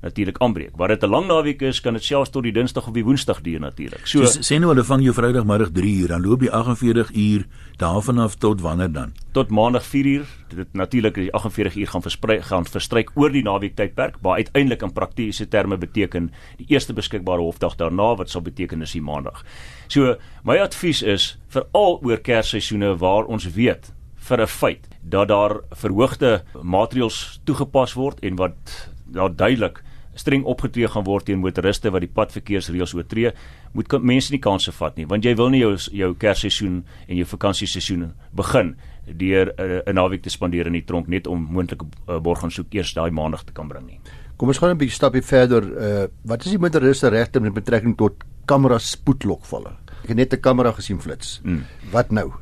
natuurlik 0.00 0.38
aanbreek. 0.40 0.70
Wat 0.76 0.88
dit 0.88 1.02
'n 1.02 1.08
lang 1.08 1.26
naweek 1.26 1.62
is, 1.62 1.80
kan 1.80 1.92
dit 1.92 2.04
selfs 2.04 2.30
tot 2.30 2.42
die 2.42 2.52
Dinsdag 2.52 2.86
of 2.86 2.92
die 2.92 3.04
Woensdag 3.04 3.40
duur 3.40 3.60
natuurlik. 3.60 4.06
So, 4.06 4.24
so 4.24 4.40
sê 4.40 4.58
nou 4.58 4.70
hulle 4.70 4.84
vang 4.84 5.02
jou 5.02 5.14
Vrydagmiddag 5.14 5.70
3 5.72 6.00
uur, 6.00 6.08
dan 6.08 6.22
loop 6.22 6.40
die 6.40 6.50
48 6.50 7.10
uur 7.12 7.46
daarvan 7.76 8.18
af 8.18 8.34
tot 8.34 8.60
wanneer 8.60 8.92
dan? 8.92 9.12
Tot 9.32 9.50
Maandag 9.50 9.84
4 9.84 10.06
uur. 10.06 10.26
Dit 10.48 10.72
natuurlik 10.72 11.14
die 11.14 11.32
48 11.32 11.76
uur 11.76 11.86
gaan 11.86 12.02
versprei 12.02 12.42
gaan 12.42 12.64
verstryk 12.64 13.10
oor 13.14 13.30
die 13.30 13.42
naweek 13.42 13.76
tydperk, 13.76 14.16
waar 14.20 14.36
uiteindelik 14.36 14.82
in 14.82 14.92
praktiese 14.92 15.48
terme 15.48 15.76
beteken 15.76 16.32
die 16.56 16.66
eerste 16.68 16.92
beskikbare 16.92 17.40
hofdag 17.40 17.76
daarna 17.76 18.16
wat 18.16 18.30
sal 18.30 18.40
beteken 18.40 18.82
is 18.82 18.92
die 18.92 19.02
Maandag. 19.02 19.44
So 19.88 20.16
my 20.44 20.56
advies 20.56 21.02
is 21.02 21.38
veral 21.48 22.00
oor 22.02 22.18
Kersseisoene 22.18 22.96
waar 22.96 23.24
ons 23.24 23.50
weet 23.50 23.92
vir 24.28 24.40
'n 24.40 24.46
feit 24.46 24.88
dat 25.02 25.28
daar 25.28 25.60
verhoogde 25.70 26.44
maatreëls 26.62 27.40
toegepas 27.44 27.94
word 27.94 28.20
en 28.20 28.36
wat 28.36 28.90
daar 29.06 29.36
duidelik 29.36 29.82
streng 30.14 30.44
opgetree 30.44 30.88
gaan 30.90 31.04
word 31.04 31.28
teen 31.28 31.40
motoriste 31.42 31.90
wat 31.90 32.04
die 32.04 32.12
padverkeersreëls 32.12 32.94
oortree, 32.94 33.32
moet 33.72 33.92
mense 34.02 34.32
nie 34.32 34.42
kansse 34.42 34.72
vat 34.72 34.96
nie, 34.98 35.06
want 35.06 35.24
jy 35.24 35.34
wil 35.38 35.50
nie 35.50 35.62
jou 35.62 35.76
jou 35.76 36.14
Kersseisoen 36.14 36.80
en 37.06 37.16
jou 37.16 37.26
vakansieseisoen 37.26 38.10
begin 38.36 38.74
deur 39.06 39.52
uh, 39.56 39.82
'n 39.86 39.94
naweek 39.94 40.22
te 40.22 40.30
spandeer 40.30 40.66
in 40.66 40.72
die 40.72 40.84
tronk 40.84 41.08
net 41.08 41.26
om 41.26 41.48
moontlike 41.50 41.86
uh, 42.08 42.18
borgaansoek 42.18 42.74
eers 42.74 42.94
daai 42.94 43.10
maandag 43.10 43.44
te 43.44 43.52
kan 43.52 43.68
bring 43.68 43.86
nie. 43.86 44.00
Kom 44.36 44.48
ons 44.48 44.58
gaan 44.58 44.70
'n 44.70 44.78
bietjie 44.78 44.96
stapie 44.96 45.22
verder. 45.22 45.62
Uh, 45.62 46.06
wat 46.24 46.44
is 46.44 46.50
die 46.50 46.58
motoriste 46.58 47.08
regte 47.08 47.40
met 47.40 47.54
betrekking 47.54 47.96
tot 47.96 48.24
kamera 48.46 48.78
spoedlokvalle? 48.78 49.72
Ek 50.02 50.08
het 50.08 50.16
net 50.16 50.32
'n 50.34 50.40
kamera 50.40 50.72
gesien 50.72 51.00
flits. 51.00 51.40
Mm. 51.44 51.64
Wat 51.90 52.10
nou? 52.10 52.32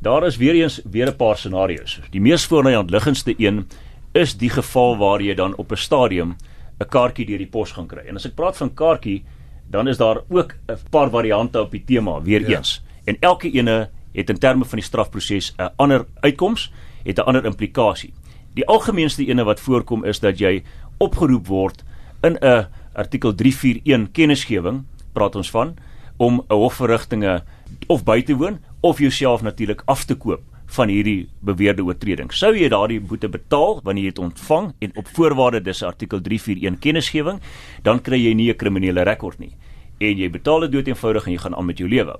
Daar 0.00 0.26
is 0.26 0.36
weer 0.36 0.54
eens 0.54 0.80
weer 0.90 1.08
'n 1.08 1.16
paar 1.16 1.36
scenario's. 1.36 2.00
Die 2.10 2.20
mees 2.20 2.46
voorliggendste 2.46 3.34
een 3.36 3.68
is 4.12 4.36
die 4.36 4.50
geval 4.50 4.96
waar 4.96 5.20
jy 5.22 5.34
dan 5.34 5.56
op 5.56 5.72
'n 5.72 5.76
stadium 5.76 6.36
'n 6.78 6.88
kaartjie 6.88 7.26
deur 7.26 7.38
die 7.38 7.46
pos 7.46 7.72
gaan 7.72 7.86
kry. 7.86 8.02
En 8.06 8.14
as 8.14 8.24
ek 8.24 8.34
praat 8.34 8.56
van 8.56 8.74
kaartjie, 8.74 9.24
dan 9.70 9.88
is 9.88 9.96
daar 9.96 10.20
ook 10.28 10.54
'n 10.68 10.78
paar 10.90 11.10
variante 11.10 11.60
op 11.60 11.70
die 11.70 11.84
tema 11.84 12.22
weer 12.22 12.40
ja. 12.40 12.56
eens. 12.56 12.82
En 13.04 13.16
elke 13.20 13.50
ene 13.50 13.90
het 14.12 14.30
in 14.30 14.38
terme 14.38 14.64
van 14.64 14.78
die 14.78 14.86
strafproses 14.86 15.54
'n 15.56 15.70
ander 15.76 16.06
uitkoms, 16.20 16.72
het 17.04 17.18
'n 17.18 17.22
ander 17.22 17.44
implikasie. 17.44 18.12
Die 18.54 18.66
algemeenste 18.66 19.26
ene 19.26 19.44
wat 19.44 19.60
voorkom 19.60 20.04
is 20.04 20.20
dat 20.20 20.38
jy 20.38 20.62
opgeroep 20.98 21.46
word 21.46 21.84
in 22.22 22.38
'n 22.40 22.66
artikel 22.92 23.34
341 23.34 24.10
kennisgewing, 24.12 24.84
praat 25.12 25.36
ons 25.36 25.50
van, 25.50 25.76
om 26.16 26.44
'n 26.48 26.54
hofverrigtinge 26.54 27.42
of 27.86 28.04
by 28.04 28.22
te 28.22 28.36
woon 28.36 28.58
of 28.80 28.98
jouself 28.98 29.42
natuurlik 29.42 29.82
af 29.86 30.04
te 30.04 30.14
koop 30.14 30.42
van 30.66 30.88
hierdie 30.88 31.28
beweerde 31.40 31.82
oortreding. 31.82 32.32
Sou 32.32 32.54
jy 32.54 32.68
daardie 32.68 33.00
boete 33.00 33.28
betaal 33.28 33.80
wanneer 33.82 34.04
jy 34.04 34.10
dit 34.10 34.22
ontvang 34.22 34.72
en 34.78 34.92
op 34.96 35.08
voorwaarde 35.16 35.60
dis 35.60 35.82
artikel 35.82 36.20
341 36.20 36.78
kennisgewing, 36.78 37.40
dan 37.82 38.00
kry 38.00 38.16
jy 38.16 38.34
nie 38.34 38.50
'n 38.50 38.56
kriminele 38.56 39.02
rekord 39.02 39.38
nie 39.38 39.56
en 40.00 40.16
jy 40.16 40.30
betaal 40.32 40.64
dit 40.64 40.72
doeteenvoudig 40.72 41.26
en 41.26 41.34
jy 41.34 41.40
gaan 41.42 41.56
aan 41.56 41.66
met 41.68 41.80
jou 41.80 41.88
lewe. 41.88 42.16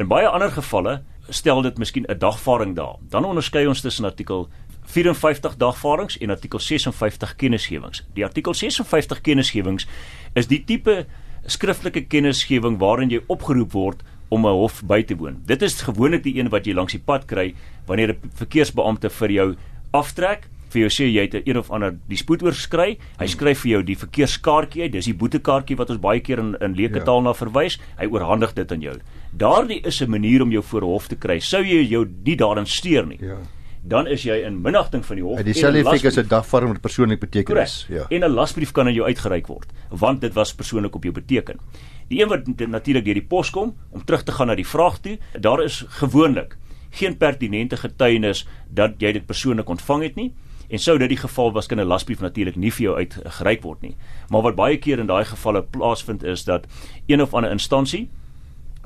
In 0.00 0.08
baie 0.08 0.28
ander 0.28 0.50
gevalle 0.50 1.02
stel 1.28 1.62
dit 1.62 1.78
miskien 1.78 2.06
'n 2.08 2.18
dagvaring 2.18 2.74
daar. 2.76 2.96
Dan 3.10 3.24
onderskei 3.24 3.66
ons 3.66 3.80
tussen 3.80 4.04
artikel 4.04 4.48
54 4.84 5.56
dagvarings 5.56 6.18
en 6.18 6.30
artikel 6.30 6.58
56 6.58 7.36
kennisgewings. 7.36 8.04
Die 8.14 8.24
artikel 8.24 8.54
56 8.54 9.20
kennisgewings 9.20 9.86
is 10.34 10.46
die 10.46 10.64
tipe 10.64 11.06
skriftelike 11.46 12.06
kennisgewing 12.06 12.78
waarin 12.78 13.10
jy 13.10 13.20
opgeroep 13.26 13.72
word 13.72 14.02
om 14.34 14.46
'n 14.46 14.58
hof 14.58 14.82
by 14.82 15.02
te 15.02 15.16
woon. 15.16 15.42
Dit 15.46 15.62
is 15.62 15.82
gewoonlik 15.82 16.24
die 16.24 16.36
een 16.38 16.50
wat 16.50 16.66
jy 16.66 16.74
langs 16.74 16.92
die 16.92 17.04
pad 17.04 17.26
kry 17.26 17.54
wanneer 17.86 18.10
'n 18.10 18.30
verkeersbeampte 18.34 19.10
vir 19.10 19.30
jou 19.30 19.54
aftrek 19.92 20.48
vir 20.74 20.80
jou 20.82 20.90
sê 20.90 21.06
jy 21.06 21.22
het 21.28 21.46
een 21.46 21.58
of 21.58 21.70
ander 21.70 21.94
die 22.10 22.18
spoed 22.18 22.42
oorskry. 22.42 22.98
Hy 23.20 23.26
skryf 23.30 23.62
vir 23.64 23.70
jou 23.70 23.82
die 23.82 23.96
verkeerskaartjie 23.96 24.82
uit. 24.82 24.92
Dis 24.92 25.10
die 25.10 25.14
boetekaartjie 25.14 25.78
wat 25.78 25.90
ons 25.90 26.02
baie 26.02 26.20
keer 26.20 26.42
in 26.42 26.56
in 26.60 26.74
leuke 26.74 27.04
taal 27.04 27.22
ja. 27.22 27.28
na 27.28 27.34
verwys. 27.34 27.78
Hy 28.00 28.06
oorhandig 28.10 28.54
dit 28.54 28.72
aan 28.72 28.82
jou. 28.82 28.96
Daardie 29.32 29.80
is 29.86 30.02
'n 30.02 30.10
manier 30.10 30.42
om 30.42 30.50
jou 30.50 30.62
voor 30.62 30.82
hof 30.82 31.08
te 31.08 31.16
kry. 31.16 31.38
Sou 31.40 31.62
jy 31.62 31.86
jou 31.88 32.06
nie 32.24 32.36
daarin 32.36 32.66
steur 32.66 33.06
nie. 33.06 33.18
Ja 33.20 33.38
dan 33.84 34.06
is 34.08 34.22
jy 34.24 34.38
in 34.46 34.62
minagting 34.64 35.04
van 35.04 35.18
die 35.18 35.24
hof. 35.24 35.38
En 35.38 35.44
dieselfde 35.44 35.82
effek 35.82 36.06
is 36.08 36.16
'n 36.16 36.28
dagvorm 36.28 36.72
met 36.72 36.80
persoonlik 36.80 37.20
betekenis. 37.20 37.86
Ja. 37.88 38.06
En 38.08 38.24
'n 38.24 38.32
lasbrief 38.32 38.72
kan 38.72 38.86
aan 38.86 38.94
jou 38.94 39.06
uitgereik 39.06 39.46
word, 39.46 39.66
want 39.90 40.20
dit 40.20 40.32
was 40.32 40.54
persoonlik 40.54 40.94
op 40.94 41.02
jou 41.02 41.14
beteken. 41.14 41.60
Die 42.08 42.20
een 42.20 42.28
wat 42.28 42.46
natuurlik 42.46 43.04
deur 43.04 43.14
die 43.14 43.28
pos 43.28 43.50
kom 43.50 43.74
om 43.90 44.04
terug 44.04 44.22
te 44.22 44.32
gaan 44.32 44.46
na 44.46 44.54
die 44.54 44.66
vraag 44.66 44.98
toe, 45.00 45.18
daar 45.40 45.62
is 45.64 45.84
gewoonlik 45.88 46.56
geen 46.94 47.16
pertinente 47.16 47.76
getuienis 47.76 48.44
dat 48.70 49.00
jy 49.02 49.12
dit 49.12 49.26
persoonlik 49.26 49.68
ontvang 49.68 50.02
het 50.02 50.14
nie. 50.14 50.32
En 50.68 50.78
sou 50.78 50.96
dit 50.98 51.08
die 51.08 51.20
geval 51.20 51.52
was 51.52 51.66
kan 51.66 51.80
'n 51.80 51.86
lasbrief 51.86 52.20
natuurlik 52.20 52.56
nie 52.56 52.70
vir 52.70 52.82
jou 52.82 52.96
uitgereik 52.96 53.62
word 53.62 53.82
nie. 53.82 53.96
Maar 54.28 54.42
wat 54.42 54.54
baie 54.54 54.78
keer 54.78 54.98
in 54.98 55.06
daai 55.06 55.24
gevalle 55.24 55.62
plaasvind 55.62 56.22
is 56.22 56.44
dat 56.44 56.66
een 57.06 57.22
of 57.22 57.34
ander 57.34 57.50
instansie 57.50 58.08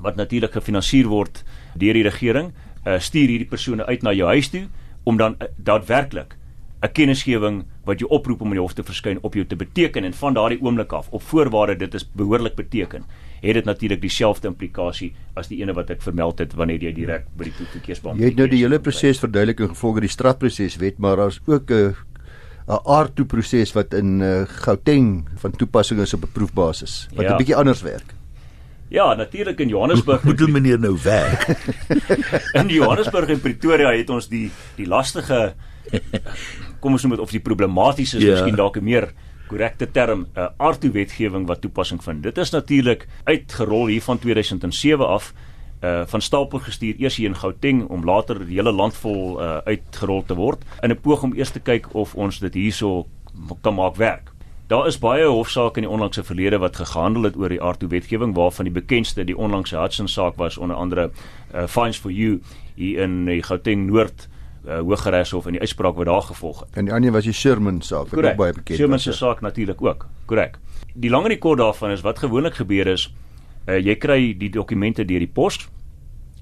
wat 0.00 0.16
natuurlik 0.16 0.52
gefinansier 0.52 1.06
word 1.06 1.44
deur 1.75 1.94
die 1.94 2.02
regering, 2.02 2.52
uh, 2.87 2.98
stuur 2.98 3.28
hierdie 3.28 3.48
persone 3.48 3.87
uit 3.87 4.02
na 4.02 4.12
jou 4.12 4.28
huis 4.28 4.48
toe 4.48 4.68
om 5.04 5.16
dan 5.16 5.37
uh, 5.38 5.48
daadwerklik 5.56 6.37
'n 6.82 6.92
kennisgewing 6.92 7.64
wat 7.88 8.02
jou 8.02 8.11
oproep 8.12 8.42
om 8.45 8.52
in 8.52 8.59
die 8.59 8.64
hof 8.64 8.76
te 8.76 8.85
verskyn 8.87 9.23
op 9.25 9.38
jou 9.38 9.47
te 9.49 9.57
beteken 9.57 10.04
en 10.04 10.16
van 10.21 10.37
daardie 10.37 10.61
oomblik 10.62 10.92
af 10.92 11.09
op 11.11 11.25
voorwaarde 11.30 11.78
dit 11.80 11.95
is 11.95 12.04
behoorlik 12.21 12.59
beteken 12.59 13.07
het 13.40 13.54
dit 13.54 13.64
natuurlik 13.64 14.02
dieselfde 14.02 14.50
implikasie 14.50 15.12
as 15.38 15.49
die 15.49 15.62
ene 15.62 15.73
wat 15.76 15.90
ek 15.95 16.02
vermeld 16.02 16.42
het 16.42 16.57
wanneer 16.59 16.83
jy 16.88 16.92
direk 16.92 17.30
by 17.38 17.49
die 17.49 17.54
verkeersbaan 17.59 18.21
Jy 18.21 18.33
het 18.33 18.42
nou 18.42 18.49
die 18.50 18.62
hele 18.64 18.80
proses 18.83 19.23
verduidelik 19.23 19.64
in 19.64 19.73
gevolge 19.73 20.04
die 20.04 20.12
strafproses 20.12 20.78
wet 20.83 21.00
maar 21.02 21.16
daar's 21.23 21.40
ook 21.47 21.71
'n 21.71 21.97
'n 22.68 22.85
aardtoe 22.85 23.25
proses 23.25 23.73
wat 23.73 23.95
in 23.97 24.21
uh, 24.21 24.45
Gauteng 24.64 25.28
van 25.40 25.52
toepassing 25.57 26.00
is 26.04 26.14
op 26.14 26.25
'n 26.25 26.33
proefbasis 26.33 27.09
wat 27.14 27.25
'n 27.25 27.28
ja. 27.30 27.37
bietjie 27.37 27.57
anders 27.57 27.83
werk. 27.83 28.14
Ja, 28.88 29.14
natuurlik 29.14 29.61
in 29.61 29.68
Johannesburg 29.68 30.23
moet 30.28 30.38
die 30.38 30.49
meneer 30.49 30.78
nou 30.78 30.97
werk. 31.02 31.49
in 32.61 32.68
Johannesburg 32.68 33.28
en 33.28 33.40
Pretoria 33.40 33.92
het 33.92 34.11
ons 34.11 34.28
die 34.28 34.50
die 34.76 34.87
lastige 34.87 35.54
kom 36.80 36.92
ons 36.92 37.02
noem 37.02 37.16
dit 37.16 37.25
of 37.25 37.30
die 37.30 37.42
problematies 37.42 38.14
is 38.14 38.23
ja. 38.23 38.37
miskien 38.37 38.56
dalk 38.56 38.76
'n 38.76 38.85
meer 38.85 39.12
korrekte 39.49 39.90
term 39.90 40.20
'n 40.20 40.38
uh, 40.38 40.49
aardtoe 40.56 40.90
wetgewing 40.90 41.47
wat 41.47 41.61
toepassing 41.61 42.02
vind. 42.04 42.23
Dit 42.23 42.38
is 42.38 42.50
natuurlik 42.50 43.06
uitgerol 43.25 43.87
hier 43.87 44.02
van 44.02 44.18
2007 44.18 45.06
af 45.06 45.32
uh 45.82 46.02
van 46.06 46.20
stapel 46.20 46.58
gestuur 46.58 46.94
eers 46.99 47.16
hier 47.16 47.28
in 47.28 47.37
Gauteng 47.37 47.87
om 47.88 48.04
later 48.04 48.47
die 48.47 48.56
hele 48.56 48.73
land 48.73 48.97
vol 48.99 49.38
uh 49.40 49.61
uitgerol 49.64 50.25
te 50.26 50.35
word 50.35 50.64
in 50.82 50.90
'n 50.90 51.00
poging 51.00 51.32
om 51.32 51.38
eers 51.38 51.50
te 51.50 51.61
kyk 51.61 51.94
of 51.94 52.14
ons 52.14 52.38
dit 52.38 52.54
hierso 52.54 53.06
kan 53.62 53.75
maak 53.75 53.97
werk. 53.97 54.32
Daar 54.66 54.87
is 54.87 54.99
baie 54.99 55.25
hofsaake 55.25 55.76
in 55.76 55.87
die 55.87 55.90
onlangse 55.90 56.25
verlede 56.25 56.58
wat 56.58 56.76
gehandel 56.76 57.23
het 57.23 57.37
oor 57.37 57.49
die 57.49 57.62
aardtoe 57.62 57.88
wetgewing 57.88 58.35
waarvan 58.35 58.64
die 58.64 58.75
bekendste 58.75 59.25
die 59.25 59.37
onlangse 59.37 59.76
Hudson 59.76 60.08
saak 60.08 60.37
was 60.37 60.58
onder 60.58 60.76
andere 60.76 61.11
uh 61.54 61.66
Fines 61.66 61.97
for 61.97 62.11
You 62.11 62.40
hier 62.75 63.02
in 63.02 63.25
die 63.25 63.42
Gauteng 63.42 63.87
Noord 63.87 64.28
uh, 64.67 64.81
Hooggeregshof 64.81 65.47
en 65.47 65.59
die 65.59 65.61
uitspraak 65.61 65.97
wat 65.97 66.07
daar 66.07 66.23
gevolg 66.23 66.61
het. 66.61 66.77
En 66.77 66.85
die 66.85 66.95
ander 66.95 67.12
was 67.12 67.25
die 67.25 67.33
Sherman 67.33 67.81
saak 67.83 68.09
wat 68.11 68.25
ook 68.25 68.37
baie 68.37 68.53
bekend 68.53 68.71
is. 68.71 68.77
Sherman 68.77 68.99
se 68.99 69.12
saak 69.12 69.41
natuurlik 69.41 69.83
ook. 69.83 70.07
Korrek. 70.27 70.59
Die 70.95 71.11
lang 71.11 71.25
en 71.25 71.35
die 71.37 71.38
kort 71.38 71.59
daarvan 71.59 71.91
is 71.91 72.00
wat 72.07 72.19
gewoonlik 72.19 72.55
gebeur 72.55 72.87
is 72.87 73.09
uh, 73.69 73.79
jy 73.79 73.97
kry 74.00 74.21
die 74.38 74.50
dokumente 74.50 75.05
deur 75.05 75.23
die 75.25 75.31
pos 75.31 75.61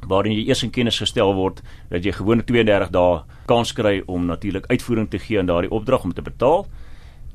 waarin 0.06 0.36
jy 0.36 0.46
eers 0.46 0.62
in 0.62 0.70
kennis 0.70 1.00
gestel 1.02 1.32
word 1.34 1.62
dat 1.90 2.04
jy 2.04 2.12
gewoonlik 2.14 2.46
32 2.46 2.92
dae 2.94 3.22
kans 3.50 3.72
kry 3.74 4.00
om 4.06 4.28
natuurlik 4.28 4.68
uitvoering 4.70 5.08
te 5.10 5.18
gee 5.18 5.40
aan 5.40 5.48
daardie 5.50 5.72
opdrag 5.72 6.04
om 6.04 6.12
te 6.14 6.22
betaal. 6.22 6.66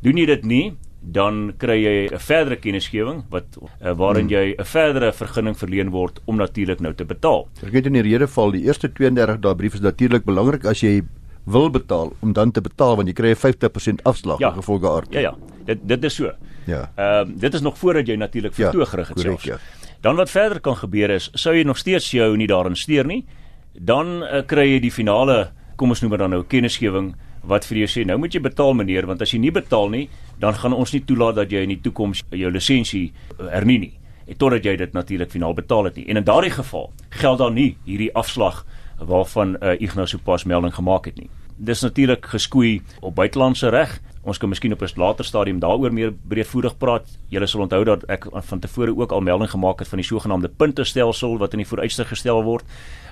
Doen 0.01 0.17
jy 0.21 0.25
dit 0.29 0.45
nie, 0.47 0.65
dan 1.01 1.53
kry 1.57 1.79
jy 1.81 2.09
'n 2.13 2.19
verdere 2.19 2.55
kennisgewing 2.55 3.23
wat 3.29 3.57
uh, 3.57 3.93
waarin 3.97 4.27
hmm. 4.27 4.33
jy 4.33 4.55
'n 4.57 4.65
verdere 4.65 5.11
vergunning 5.11 5.57
verleen 5.57 5.89
word 5.89 6.19
om 6.25 6.35
natuurlik 6.37 6.79
nou 6.79 6.93
te 6.93 7.05
betaal. 7.05 7.47
Ek 7.65 7.73
het 7.73 7.85
in 7.85 7.93
die 7.93 8.05
rede 8.05 8.27
val 8.27 8.51
die 8.51 8.63
eerste 8.63 8.87
32 8.87 9.39
dae 9.39 9.55
brief 9.55 9.73
is 9.73 9.81
natuurlik 9.81 10.25
belangrik 10.25 10.65
as 10.65 10.81
jy 10.81 11.01
wil 11.45 11.69
betaal 11.69 12.13
om 12.21 12.33
dan 12.33 12.51
te 12.51 12.61
betaal 12.61 12.95
want 12.95 13.07
jy 13.07 13.13
kry 13.13 13.31
'n 13.31 13.35
50% 13.35 14.03
afslag 14.03 14.39
ja. 14.39 14.51
gevolge 14.51 14.89
aard. 14.89 15.13
Ja 15.13 15.19
ja, 15.19 15.35
dit 15.65 15.79
dit 15.83 16.03
is 16.03 16.15
so. 16.15 16.31
Ja. 16.65 16.91
Ehm 16.95 17.29
uh, 17.29 17.39
dit 17.39 17.53
is 17.53 17.61
nog 17.61 17.77
voordat 17.77 18.07
jy 18.07 18.15
natuurlik 18.15 18.53
ja, 18.55 18.69
vertoog 18.69 18.91
het 18.91 19.19
self. 19.19 19.43
Ja. 19.43 19.57
Dan 20.01 20.15
wat 20.15 20.29
verder 20.29 20.59
kan 20.59 20.75
gebeur 20.75 21.09
is 21.09 21.29
sou 21.33 21.55
jy 21.55 21.63
nog 21.63 21.77
steeds 21.77 22.11
jou 22.11 22.37
nie 22.37 22.47
daarin 22.47 22.75
steur 22.75 23.05
nie, 23.05 23.25
dan 23.73 24.23
uh, 24.23 24.41
kry 24.45 24.67
jy 24.73 24.79
die 24.79 24.91
finale 24.91 25.51
kom 25.75 25.89
ons 25.89 26.01
noem 26.01 26.11
dit 26.11 26.19
dan 26.19 26.29
nou 26.29 26.43
kennisgewing 26.43 27.15
wat 27.43 27.65
vir 27.65 27.77
jou 27.83 27.89
sê 27.89 28.05
nou 28.05 28.17
moet 28.21 28.33
jy 28.33 28.41
betaal 28.41 28.73
meneer 28.77 29.07
want 29.09 29.21
as 29.21 29.33
jy 29.33 29.39
nie 29.39 29.51
betaal 29.51 29.89
nie 29.89 30.07
dan 30.41 30.53
gaan 30.57 30.73
ons 30.73 30.93
nie 30.93 31.03
toelaat 31.05 31.35
dat 31.35 31.51
jy 31.51 31.63
in 31.65 31.75
die 31.75 31.81
toekoms 31.81 32.23
jou 32.29 32.51
lisensie 32.51 33.11
eh, 33.11 33.49
hernie 33.53 33.79
nie. 33.79 33.93
En 34.27 34.37
totdat 34.37 34.65
jy 34.65 34.75
dit 34.79 34.93
natuurlik 34.93 35.31
finaal 35.33 35.53
betaal 35.57 35.89
het 35.89 35.97
nie. 35.99 36.07
En 36.09 36.17
in 36.17 36.25
daardie 36.25 36.53
geval 36.53 36.91
geld 37.09 37.41
dan 37.41 37.53
nie 37.57 37.75
hierdie 37.85 38.11
afslag 38.15 38.63
waarvan 39.01 39.57
uh, 39.57 39.73
Ignas 39.81 40.13
sopas 40.13 40.45
melding 40.45 40.73
gemaak 40.73 41.09
het 41.09 41.17
nie. 41.17 41.29
Dis 41.57 41.81
natuurlik 41.81 42.25
geskoei 42.25 42.81
op 43.01 43.15
buitelandse 43.17 43.69
reg. 43.69 43.97
Ons 44.21 44.37
kan 44.37 44.49
miskien 44.49 44.73
op 44.73 44.81
'n 44.81 44.93
later 44.95 45.25
stadium 45.25 45.59
daaroor 45.59 45.93
meer 45.93 46.13
breedvoerig 46.13 46.77
praat. 46.77 47.05
Julle 47.29 47.47
sal 47.47 47.61
onthou 47.61 47.83
dat 47.83 48.03
ek 48.09 48.25
van 48.31 48.59
tevore 48.59 48.95
ook 48.95 49.11
al 49.11 49.21
melding 49.21 49.49
gemaak 49.49 49.79
het 49.79 49.87
van 49.87 49.97
die 49.97 50.07
sogenaamde 50.07 50.49
puntestelsel 50.49 51.37
wat 51.37 51.53
in 51.53 51.59
die 51.59 51.67
vooruitsig 51.67 52.07
gestel 52.07 52.43
word. 52.43 52.63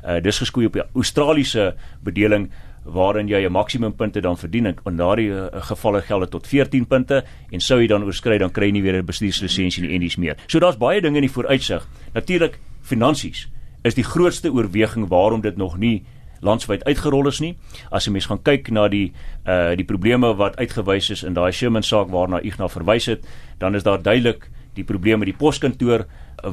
Uh, 0.06 0.22
dis 0.22 0.38
geskoei 0.38 0.66
op 0.66 0.74
die 0.74 0.84
Australiese 0.94 1.76
bedeling 2.04 2.50
waarin 2.94 3.28
jy 3.28 3.46
'n 3.46 3.52
maksimum 3.52 3.94
punte 3.94 4.22
dan 4.22 4.38
verdien 4.38 4.66
en 4.66 4.76
in 4.86 4.98
daardie 4.98 5.30
uh, 5.30 5.48
gevalle 5.52 6.02
geld 6.02 6.22
dit 6.22 6.32
tot 6.32 6.48
14 6.48 6.86
punte 6.86 7.24
en 7.52 7.60
sou 7.60 7.80
jy 7.80 7.88
dan 7.88 8.04
oorskry 8.04 8.38
dan 8.38 8.52
kry 8.52 8.66
jy 8.66 8.72
nie 8.72 8.82
weer 8.82 9.02
'n 9.02 9.06
bestuurslisensie 9.06 9.84
nie 9.84 9.94
en 9.96 10.02
dis 10.02 10.18
meer. 10.18 10.38
So 10.48 10.60
daar's 10.60 10.78
baie 10.78 11.02
dinge 11.02 11.18
in 11.18 11.28
die 11.28 11.32
vooruitsig. 11.32 11.88
Natuurlik 12.14 12.60
finansies 12.82 13.48
is 13.84 13.94
die 13.96 14.04
grootste 14.04 14.52
oorweging 14.52 15.08
waarom 15.08 15.42
dit 15.42 15.58
nog 15.58 15.78
nie 15.78 16.04
landwyd 16.42 16.84
uitgerol 16.84 17.28
is 17.28 17.40
nie. 17.40 17.58
As 17.92 18.06
jy 18.06 18.12
mens 18.12 18.26
gaan 18.26 18.42
kyk 18.44 18.72
na 18.72 18.88
die 18.88 19.14
uh 19.46 19.76
die 19.76 19.86
probleme 19.86 20.36
wat 20.36 20.58
uitgewys 20.58 21.10
is 21.10 21.24
in 21.24 21.34
daai 21.34 21.52
Sherman 21.52 21.84
saak 21.84 22.10
waarna 22.10 22.42
Ignas 22.42 22.72
verwys 22.72 23.06
het, 23.06 23.26
dan 23.60 23.76
is 23.76 23.84
daar 23.84 24.02
duidelik 24.02 24.50
die 24.76 24.84
probleem 24.84 25.20
met 25.20 25.32
die 25.32 25.38
poskantoor 25.38 26.06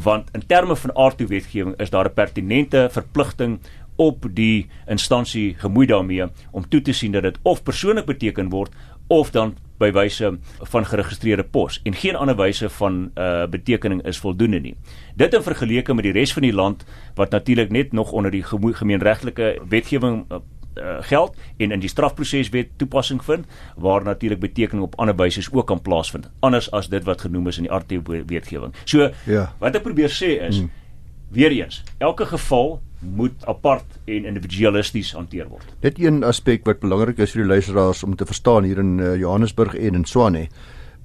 want 0.03 0.31
in 0.35 0.43
terme 0.47 0.77
van 0.77 0.95
aardtoe 0.97 1.29
wetgewing 1.31 1.77
is 1.79 1.91
daar 1.91 2.09
'n 2.09 2.15
pertinente 2.15 2.89
verpligting 2.91 3.61
op 3.97 4.27
die 4.31 4.67
instansie 4.87 5.55
gemoei 5.59 5.87
daarmee 5.87 6.27
om 6.51 6.69
toe 6.69 6.83
te 6.83 6.93
sien 6.93 7.13
dat 7.13 7.23
dit 7.23 7.39
of 7.43 7.63
persoonlik 7.63 8.07
beteken 8.07 8.49
word 8.49 8.73
of 9.07 9.31
dan 9.31 9.55
by 9.79 9.91
wyse 9.93 10.31
van 10.73 10.87
geregistreerde 10.89 11.45
pos 11.45 11.81
en 11.85 11.95
geen 11.95 12.17
ander 12.17 12.37
wyse 12.37 12.69
van 12.79 13.11
uh 13.15 13.47
betekening 13.51 14.03
is 14.09 14.19
voldoende 14.19 14.61
nie. 14.61 14.75
Dit 15.15 15.35
in 15.35 15.43
vergelyking 15.43 15.97
met 15.97 16.09
die 16.09 16.15
res 16.17 16.33
van 16.33 16.43
die 16.43 16.55
land 16.55 16.85
wat 17.15 17.31
natuurlik 17.31 17.71
net 17.71 17.93
nog 17.93 18.13
onder 18.13 18.31
die 18.31 18.43
gemeenregtelike 18.43 19.59
wetgewing 19.69 20.25
uh, 20.31 20.41
uh, 20.77 20.97
geld 21.01 21.37
en 21.57 21.71
in 21.71 21.81
die 21.81 21.89
strafproseswet 21.89 22.73
toepassing 22.77 23.25
vind 23.25 23.47
waar 23.77 24.05
natuurlik 24.05 24.41
betekening 24.41 24.85
op 24.85 24.97
ander 25.01 25.17
wyse 25.17 25.45
ook 25.53 25.67
kan 25.67 25.83
plaasvind 25.83 26.31
anders 26.41 26.71
as 26.71 26.89
dit 26.89 27.05
wat 27.05 27.21
genoem 27.21 27.47
is 27.47 27.59
in 27.59 27.69
die 27.69 27.73
RT 27.73 28.27
wetgewing. 28.27 28.75
So 28.85 29.11
ja. 29.25 29.53
wat 29.59 29.77
ek 29.77 29.85
probeer 29.85 30.13
sê 30.13 30.37
is 30.49 30.59
hmm. 30.59 30.71
weer 31.31 31.53
eens 31.53 31.83
elke 31.99 32.27
geval 32.27 32.81
moet 33.15 33.45
apart 33.47 33.99
en 34.05 34.25
individualisties 34.25 35.13
hanteer 35.17 35.49
word. 35.49 35.67
Dit 35.81 35.99
een 36.03 36.25
aspek 36.25 36.67
wat 36.67 36.81
belangrik 36.81 37.19
is 37.19 37.33
vir 37.35 37.45
die 37.45 37.53
luisteraars 37.55 38.03
om 38.07 38.17
te 38.17 38.27
verstaan 38.27 38.65
hier 38.65 38.79
in 38.83 38.99
uh, 38.99 39.15
Johannesburg 39.17 39.75
en 39.75 39.95
in 39.95 40.05
Swane 40.05 40.49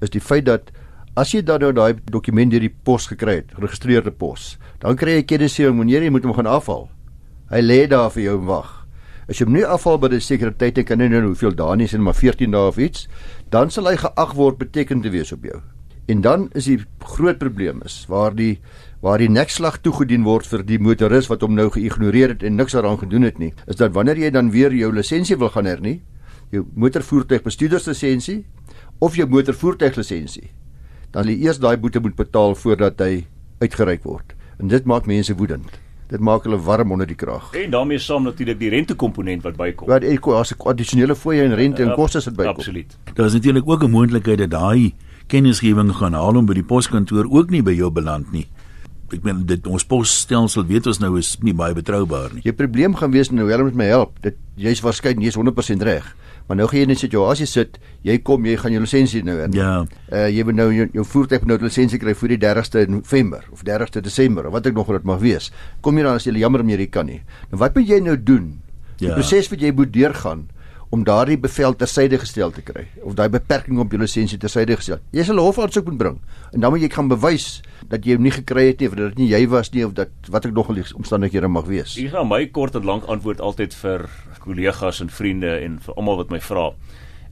is 0.02 0.10
die 0.10 0.22
feit 0.22 0.46
dat 0.46 0.72
as 1.20 1.34
jy 1.36 1.42
dan 1.46 1.62
nou 1.62 1.72
daai 1.76 2.00
dokument 2.12 2.52
deur 2.52 2.64
die 2.64 2.72
pos 2.72 3.10
gekry 3.12 3.42
het, 3.42 3.52
geregistreerde 3.56 4.12
pos, 4.16 4.56
dan 4.80 4.98
kry 4.98 5.20
jy 5.20 5.26
kennisgewing 5.28 5.78
wanneer 5.82 6.06
jy 6.06 6.12
moet 6.14 6.26
hom 6.26 6.36
gaan 6.38 6.50
afhaal. 6.50 6.88
Hy 7.52 7.60
lê 7.62 7.82
daar 7.92 8.10
vir 8.14 8.24
jou 8.30 8.38
wag. 8.48 8.70
As 9.28 9.40
jy 9.40 9.46
hom 9.46 9.56
nie 9.56 9.68
afhaal 9.68 10.00
by 10.00 10.08
'n 10.08 10.22
sekere 10.22 10.52
tyd 10.52 10.78
en 10.78 10.86
kan 10.86 10.98
nie 10.98 11.10
nou 11.10 11.22
hoeveel 11.28 11.56
dae 11.56 11.76
nie, 11.76 11.88
sien 11.88 12.02
maar 12.02 12.16
14 12.16 12.52
dae 12.52 12.68
of 12.68 12.78
iets, 12.78 13.08
dan 13.50 13.70
sal 13.70 13.88
hy 13.88 13.96
geag 13.96 14.34
word 14.36 14.58
beteken 14.58 15.02
te 15.02 15.10
wees 15.10 15.32
op 15.32 15.44
jou. 15.44 15.62
En 16.08 16.22
dan 16.22 16.50
is 16.56 16.66
die 16.66 16.80
groot 17.00 17.38
probleem 17.38 17.82
is 17.86 18.06
waar 18.08 18.36
die 18.36 18.60
waar 19.02 19.18
die 19.18 19.30
nekslag 19.30 19.80
toegedien 19.82 20.22
word 20.24 20.46
vir 20.46 20.62
die 20.66 20.78
motoris 20.80 21.28
wat 21.32 21.42
hom 21.42 21.56
nou 21.58 21.68
geïgnoreer 21.74 22.36
het 22.36 22.44
en 22.46 22.60
niks 22.60 22.76
daaraan 22.78 23.00
gedoen 23.02 23.26
het 23.26 23.40
nie, 23.42 23.52
is 23.66 23.80
dat 23.82 23.96
wanneer 23.98 24.20
jy 24.22 24.30
dan 24.34 24.52
weer 24.54 24.74
jou 24.78 24.92
lisensie 24.94 25.38
wil 25.42 25.50
gaan 25.50 25.66
hernie, 25.66 26.02
jou 26.54 26.68
motorvoertuigbestuurderslisensie 26.78 28.44
of 29.02 29.18
jou 29.18 29.26
motorvoertuiglisensie, 29.30 30.52
dan 31.12 31.26
lê 31.26 31.40
eers 31.42 31.60
daai 31.60 31.78
boete 31.82 32.00
moet 32.00 32.16
betaal 32.16 32.54
voordat 32.56 33.02
hy 33.02 33.26
uitgereik 33.64 34.06
word. 34.06 34.36
En 34.62 34.70
dit 34.70 34.86
maak 34.86 35.10
mense 35.10 35.34
woedend. 35.34 35.80
Dit 36.12 36.22
maak 36.22 36.46
hulle 36.46 36.60
warm 36.62 36.92
onder 36.94 37.08
die 37.08 37.18
krag. 37.18 37.50
En 37.58 37.72
daarmee 37.74 38.00
saam 38.00 38.28
natuurlik 38.28 38.60
die 38.60 38.70
rentekomponent 38.70 39.42
wat 39.48 39.58
bykom. 39.58 39.90
Wat 39.90 40.04
ek 40.06 40.28
as 40.28 40.54
'n 40.54 40.62
addisionele 40.70 41.16
fooie 41.16 41.42
en 41.42 41.56
rente 41.56 41.84
en 41.84 41.96
koste 41.96 42.22
sit 42.22 42.36
bykom. 42.36 42.60
Absoluut. 42.60 42.98
Daar 43.14 43.26
is 43.26 43.34
natuurlik 43.34 43.68
ook 43.68 43.84
'n 43.84 43.90
moontlikheid 43.90 44.38
dat 44.38 44.52
daai 44.52 44.94
kennisgewing 45.28 45.96
gaan 45.96 46.14
haal 46.14 46.36
om 46.36 46.46
by 46.46 46.54
die 46.54 46.64
poskantoor 46.64 47.26
ook 47.30 47.50
nie 47.50 47.64
by 47.64 47.72
jou 47.72 47.90
beland 47.90 48.32
nie 48.32 48.48
ek 49.14 49.24
meen 49.24 49.44
dit 49.50 49.68
ons 49.68 49.86
posstelsel 49.88 50.66
weet 50.70 50.88
ons 50.88 51.00
nou 51.02 51.18
is 51.20 51.36
nie 51.46 51.54
baie 51.58 51.76
betroubaar 51.78 52.34
nie. 52.36 52.44
Jou 52.46 52.54
probleem 52.58 52.96
gaan 52.96 53.12
wees 53.12 53.32
nou 53.32 53.50
hulle 53.50 53.68
moet 53.68 53.78
my 53.78 53.90
help. 53.92 54.18
Dit 54.24 54.40
jy's 54.60 54.82
waarskynlik 54.84 55.20
nie 55.22 55.32
100% 55.32 55.86
reg. 55.88 56.08
Maar 56.48 56.58
nou 56.58 56.68
gaan 56.68 56.80
jy 56.80 56.84
in 56.84 56.92
'n 56.92 57.00
situasie 57.00 57.46
sit, 57.46 57.80
jy 58.04 58.18
kom, 58.18 58.46
jy 58.46 58.58
gaan 58.58 58.72
jou 58.72 58.82
lisensie 58.82 59.24
nou 59.24 59.38
hê. 59.38 59.48
Ja. 59.56 59.86
Uh 60.12 60.28
jy 60.28 60.44
moet 60.44 60.56
nou 60.56 60.74
jou, 60.74 60.90
jou 60.94 61.06
voertuig 61.06 61.46
nou 61.46 61.58
lisensie 61.62 62.00
kry 62.00 62.14
vir 62.14 62.30
die 62.30 62.38
30ste 62.38 62.88
November 62.90 63.44
of 63.52 63.64
30ste 63.64 64.02
Desember 64.02 64.48
of 64.48 64.54
wat 64.54 64.66
ek 64.66 64.74
nog 64.74 64.88
wat 64.88 64.98
dit 64.98 65.06
mag 65.06 65.20
wees. 65.20 65.52
Kom 65.82 65.98
jy 65.98 66.04
dan 66.04 66.16
as 66.16 66.26
jy 66.26 66.34
jammer 66.38 66.62
om 66.62 66.70
jy 66.70 66.88
kan 66.88 67.06
nie. 67.06 67.22
Nou 67.52 67.60
wat 67.60 67.76
moet 67.76 67.88
jy 67.88 68.00
nou 68.00 68.18
doen? 68.18 68.60
Die 68.98 69.08
ja. 69.08 69.14
proses 69.14 69.50
wat 69.50 69.62
jy 69.62 69.72
moet 69.72 69.94
deurgaan 69.94 70.50
om 70.92 71.04
daardie 71.08 71.38
bevel 71.40 71.76
tersyde 71.80 72.18
gestel 72.20 72.52
te 72.52 72.62
kry 72.68 72.84
of 73.08 73.16
daai 73.16 73.30
beperking 73.32 73.80
op 73.80 73.94
jou 73.94 74.00
lisensie 74.02 74.38
tersyde 74.40 74.76
gestel. 74.76 75.00
Jy 75.16 75.24
sal 75.24 75.40
'n 75.40 75.46
hofaansoek 75.46 75.86
moet 75.86 75.98
bring 75.98 76.18
en 76.52 76.60
dan 76.60 76.72
moet 76.72 76.82
jy 76.82 76.90
gaan 76.90 77.08
bewys 77.08 77.62
dat 77.88 78.06
jy 78.06 78.16
hom 78.16 78.24
nie 78.24 78.32
gekry 78.32 78.68
het 78.68 78.80
nie 78.80 78.88
of 78.90 78.96
dat 78.96 79.16
dit 79.16 79.18
nie 79.18 79.30
jy 79.30 79.48
was 79.48 79.72
nie 79.72 79.86
of 79.86 79.94
dat 79.94 80.10
wat 80.30 80.46
ek 80.46 80.54
nog 80.54 80.68
al 80.68 80.76
die 80.76 80.84
omstandighede 80.96 81.48
mag 81.48 81.66
wees. 81.66 81.96
Hier 81.96 82.10
gaan 82.10 82.28
my 82.28 82.46
kort 82.48 82.76
en 82.76 82.84
lank 82.84 83.04
antwoord 83.06 83.40
altyd 83.40 83.74
vir 83.74 84.10
kollegas 84.40 85.02
en 85.02 85.10
vriende 85.10 85.60
en 85.64 85.80
vir 85.80 85.96
almal 85.96 86.18
wat 86.18 86.30
my 86.30 86.40
vra 86.40 86.74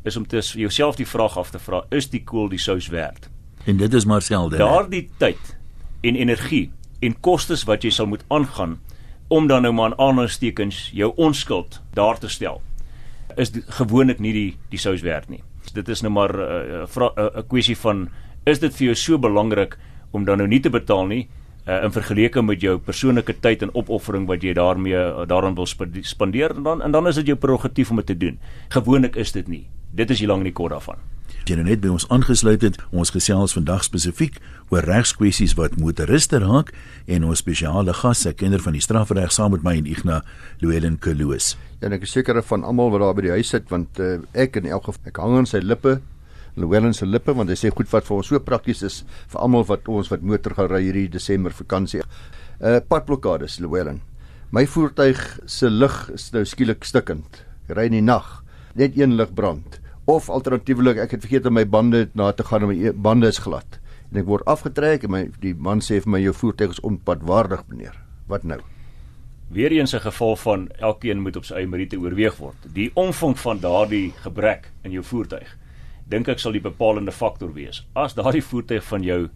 is 0.04 0.16
om 0.16 0.28
te 0.28 0.40
jouself 0.40 0.96
die 0.96 1.08
vraag 1.08 1.38
af 1.38 1.52
te 1.52 1.60
vra 1.60 1.84
is 1.92 2.10
die 2.10 2.24
kool 2.24 2.50
die 2.50 2.60
sous 2.60 2.88
werd? 2.88 3.30
En 3.66 3.78
dit 3.78 3.94
is 3.94 4.06
maar 4.06 4.22
selde. 4.22 4.58
Daardie 4.58 5.10
tyd 5.18 5.58
en 6.02 6.16
energie 6.16 6.72
en 7.02 7.20
kostes 7.20 7.64
wat 7.64 7.84
jy 7.84 7.90
sal 7.90 8.08
moet 8.08 8.24
aangaan 8.28 8.80
om 9.28 9.48
dan 9.48 9.62
nou 9.62 9.74
maar 9.74 9.98
aan 9.98 10.20
aanstekens 10.20 10.90
jou 10.94 11.14
onskuld 11.16 11.82
daar 11.94 12.18
te 12.18 12.28
stel 12.28 12.62
is 13.40 13.54
gewoonlik 13.80 14.20
nie 14.20 14.34
die 14.36 14.50
die 14.70 14.80
sous 14.82 15.04
werd 15.06 15.30
nie. 15.30 15.42
Dit 15.74 15.90
is 15.90 16.02
nou 16.02 16.12
maar 16.12 16.34
'n 16.34 16.40
uh, 16.40 16.88
'n 16.88 17.02
uh, 17.02 17.10
uh, 17.18 17.44
kwessie 17.48 17.78
van 17.78 18.10
is 18.46 18.60
dit 18.60 18.74
vir 18.74 18.86
jou 18.86 18.96
so 18.96 19.18
belangrik 19.18 19.78
om 20.12 20.26
dan 20.26 20.38
nou 20.38 20.48
nie 20.48 20.60
te 20.60 20.70
betaal 20.70 21.06
nie 21.08 21.28
uh, 21.68 21.84
in 21.84 21.92
vergelyking 21.92 22.46
met 22.46 22.62
jou 22.62 22.78
persoonlike 22.78 23.40
tyd 23.40 23.62
en 23.62 23.74
opoffering 23.74 24.28
wat 24.28 24.44
jy 24.44 24.54
daarmee 24.54 24.94
uh, 24.94 25.26
daaraan 25.28 25.56
wil 25.56 25.66
spandeer 26.02 26.56
en 26.56 26.64
dan 26.64 26.82
en 26.82 26.92
dan 26.92 27.08
is 27.08 27.16
dit 27.16 27.28
jou 27.28 27.38
prerogatief 27.38 27.90
om 27.90 27.96
dit 27.96 28.06
te 28.06 28.18
doen. 28.18 28.40
Gewoonlik 28.70 29.16
is 29.16 29.32
dit 29.32 29.48
nie. 29.48 29.68
Dit 29.92 30.10
is 30.10 30.20
hier 30.20 30.28
lank 30.28 30.40
in 30.40 30.52
die 30.52 30.54
kort 30.54 30.72
daarvan 30.72 30.98
jy 31.48 31.56
nou 31.56 31.66
net 31.68 31.80
by 31.82 31.92
ons 31.94 32.08
aangesluit 32.10 32.62
het, 32.66 32.78
ons 32.92 33.12
gesels 33.14 33.54
vandag 33.56 33.86
spesifiek 33.86 34.40
oor 34.74 34.86
regskwessies 34.86 35.56
wat 35.58 35.78
motoriste 35.80 36.42
raak 36.44 36.74
en 37.08 37.28
ons 37.30 37.40
spesiale 37.40 37.94
gas, 37.94 38.26
'n 38.26 38.34
kenner 38.34 38.60
van 38.60 38.74
die 38.74 38.82
strafreg 38.82 39.32
saam 39.32 39.52
met 39.52 39.64
my 39.64 39.78
en 39.78 39.86
Ignas 39.86 40.24
Louwelen 40.60 41.00
Kloos. 41.00 41.58
Ja, 41.80 41.88
en 41.88 41.94
ek 41.94 42.04
is 42.04 42.12
seker 42.12 42.42
van 42.44 42.64
almal 42.64 42.92
wat 42.92 43.02
daar 43.02 43.16
by 43.16 43.22
die 43.22 43.32
huis 43.32 43.50
sit 43.50 43.70
want 43.70 44.00
uh, 44.00 44.20
ek 44.34 44.58
in 44.58 44.66
elk 44.66 44.84
geval 44.86 45.08
ek 45.08 45.18
hang 45.18 45.38
aan 45.38 45.46
sy 45.46 45.60
lippe 45.60 46.02
Louwelen 46.56 46.94
se 46.94 47.06
lippe 47.06 47.34
want 47.34 47.50
hy 47.50 47.56
sê 47.56 47.70
goed 47.72 47.90
wat 47.92 48.06
vir 48.06 48.18
ons 48.18 48.28
so 48.28 48.40
prakties 48.40 48.82
is 48.84 49.04
vir 49.28 49.40
almal 49.40 49.64
wat 49.64 49.88
ons 49.88 50.10
wat 50.12 50.22
motor 50.22 50.54
gaan 50.54 50.70
ry 50.70 50.82
hierdie 50.84 51.10
Desember 51.10 51.52
vakansie. 51.52 52.02
Uh 52.60 52.80
padblokkades 52.80 53.60
Louwelen. 53.60 54.02
My 54.52 54.66
voertuig 54.66 55.40
se 55.46 55.70
lig 55.70 56.10
is 56.14 56.32
nou 56.34 56.44
skielik 56.46 56.84
stikkend. 56.84 57.46
Ry 57.70 57.86
in 57.86 58.00
die 58.00 58.02
nag, 58.02 58.44
net 58.76 58.98
een 58.98 59.16
lig 59.16 59.34
brand 59.34 59.80
of 60.10 60.30
alternatiefelik 60.34 60.98
ek 61.04 61.14
het 61.14 61.26
vergeet 61.26 61.46
om 61.46 61.54
my 61.60 61.66
bande 61.70 62.08
na 62.18 62.32
te 62.34 62.46
gaan 62.48 62.66
en 62.66 62.72
my 62.72 62.78
e- 62.90 62.96
bande 62.96 63.30
is 63.30 63.42
glad. 63.46 63.78
En 64.10 64.22
ek 64.24 64.28
word 64.30 64.48
afgetrek 64.50 65.06
en 65.06 65.14
my 65.14 65.24
die 65.44 65.54
man 65.54 65.84
sê 65.86 66.00
vir 66.02 66.14
my 66.16 66.22
jou 66.24 66.34
voertuig 66.34 66.74
is 66.74 66.84
onpadwaardig 66.88 67.62
meneer. 67.70 67.96
Wat 68.32 68.44
nou? 68.44 68.60
Weer 69.54 69.72
eens 69.72 69.94
'n 69.94 70.02
geval 70.02 70.36
van 70.36 70.70
elkeen 70.80 71.22
moet 71.22 71.36
op 71.36 71.46
sy 71.46 71.54
eie 71.54 71.68
meriete 71.68 71.98
oorweeg 71.98 72.38
word. 72.38 72.58
Die 72.74 72.92
omvang 72.94 73.38
van 73.40 73.60
daardie 73.60 74.14
gebrek 74.22 74.72
in 74.84 74.92
jou 74.92 75.04
voertuig 75.04 75.58
dink 76.10 76.28
ek 76.28 76.40
sal 76.40 76.52
die 76.52 76.62
bepalende 76.62 77.12
faktor 77.12 77.54
wees. 77.54 77.86
As 77.94 78.14
daardie 78.14 78.44
voertuig 78.44 78.84
van 78.84 79.04
jou 79.04 79.30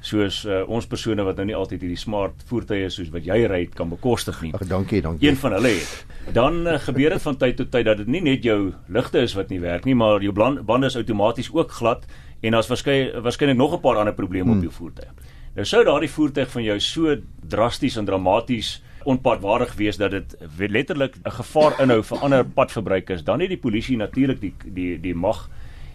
soos 0.00 0.44
uh, 0.48 0.62
ons 0.68 0.86
persone 0.88 1.24
wat 1.24 1.36
nou 1.36 1.46
nie 1.50 1.56
altyd 1.56 1.84
hierdie 1.84 2.00
smart 2.00 2.40
voertuie 2.48 2.88
soos 2.92 3.10
wat 3.12 3.26
jy 3.28 3.42
ry 3.50 3.66
kan 3.74 3.90
bekostig 3.92 4.38
nie. 4.42 4.52
Ag 4.56 4.64
dankie, 4.68 5.02
dankie. 5.04 5.28
Een 5.28 5.36
van 5.36 5.52
hulle 5.58 5.74
het. 5.76 6.06
Dan 6.36 6.62
uh, 6.66 6.78
gebeur 6.80 7.16
dit 7.16 7.22
van 7.22 7.36
tyd 7.36 7.56
tot 7.60 7.70
tyd 7.70 7.84
dat 7.84 8.00
dit 8.00 8.08
nie 8.08 8.22
net 8.24 8.44
jou 8.44 8.72
ligte 8.88 9.20
is 9.20 9.36
wat 9.36 9.52
nie 9.52 9.60
werk 9.60 9.84
nie, 9.84 9.94
maar 9.94 10.24
jou 10.24 10.32
bande 10.32 10.88
is 10.88 10.96
outomaties 10.96 11.52
ook 11.52 11.72
glad 11.76 12.06
en 12.40 12.56
daar's 12.56 12.70
waarskynlik 12.72 13.20
waarskynlik 13.24 13.56
nog 13.56 13.74
'n 13.76 13.80
paar 13.80 14.00
ander 14.00 14.14
probleme 14.14 14.48
hmm. 14.48 14.56
op 14.56 14.62
jou 14.62 14.72
voertuig. 14.72 15.12
Nou 15.54 15.66
sou 15.66 15.84
daardie 15.84 16.10
voertuig 16.10 16.50
van 16.50 16.62
jou 16.62 16.80
so 16.80 17.16
drasties 17.48 17.96
en 17.96 18.04
dramaties 18.04 18.82
onpadwaardig 19.04 19.74
wees 19.74 19.96
dat 19.96 20.10
dit 20.10 20.36
letterlik 20.56 21.16
'n 21.24 21.30
gevaar 21.30 21.80
inhou 21.80 22.02
vir 22.02 22.18
ander 22.18 22.44
padverbruikers, 22.44 23.24
dan 23.24 23.40
het 23.40 23.48
die 23.48 23.58
polisie 23.58 23.96
natuurlik 23.96 24.40
die 24.40 24.54
die 24.64 25.00
die 25.00 25.14
mag 25.14 25.50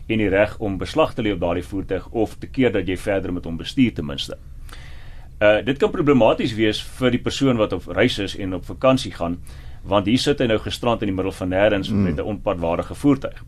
en 0.07 0.21
die 0.21 0.29
reg 0.29 0.57
om 0.57 0.77
beslag 0.77 1.13
te 1.13 1.21
lê 1.21 1.33
op 1.33 1.39
daardie 1.39 1.65
voertuig 1.65 2.07
of 2.11 2.35
te 2.39 2.47
keer 2.47 2.71
dat 2.71 2.87
jy 2.87 2.97
verder 2.97 3.33
met 3.33 3.45
hom 3.45 3.57
bestuur 3.57 3.93
ten 3.93 4.05
minste. 4.05 4.37
Uh 5.41 5.61
dit 5.65 5.77
kan 5.77 5.91
problematies 5.91 6.55
wees 6.55 6.81
vir 6.99 7.11
die 7.11 7.21
persoon 7.21 7.57
wat 7.57 7.73
op 7.73 7.87
reis 7.87 8.19
is 8.19 8.37
en 8.37 8.53
op 8.53 8.65
vakansie 8.65 9.11
gaan 9.11 9.39
want 9.83 10.05
hier 10.05 10.19
sit 10.19 10.39
hy 10.39 10.47
nou 10.49 10.57
gestrand 10.59 11.03
in 11.05 11.11
die 11.11 11.15
middel 11.15 11.33
van 11.35 11.51
nêrens 11.53 11.91
mm. 11.91 12.03
met 12.03 12.17
'n 12.17 12.29
onpadwaardige 12.33 12.95
voertuig. 12.95 13.43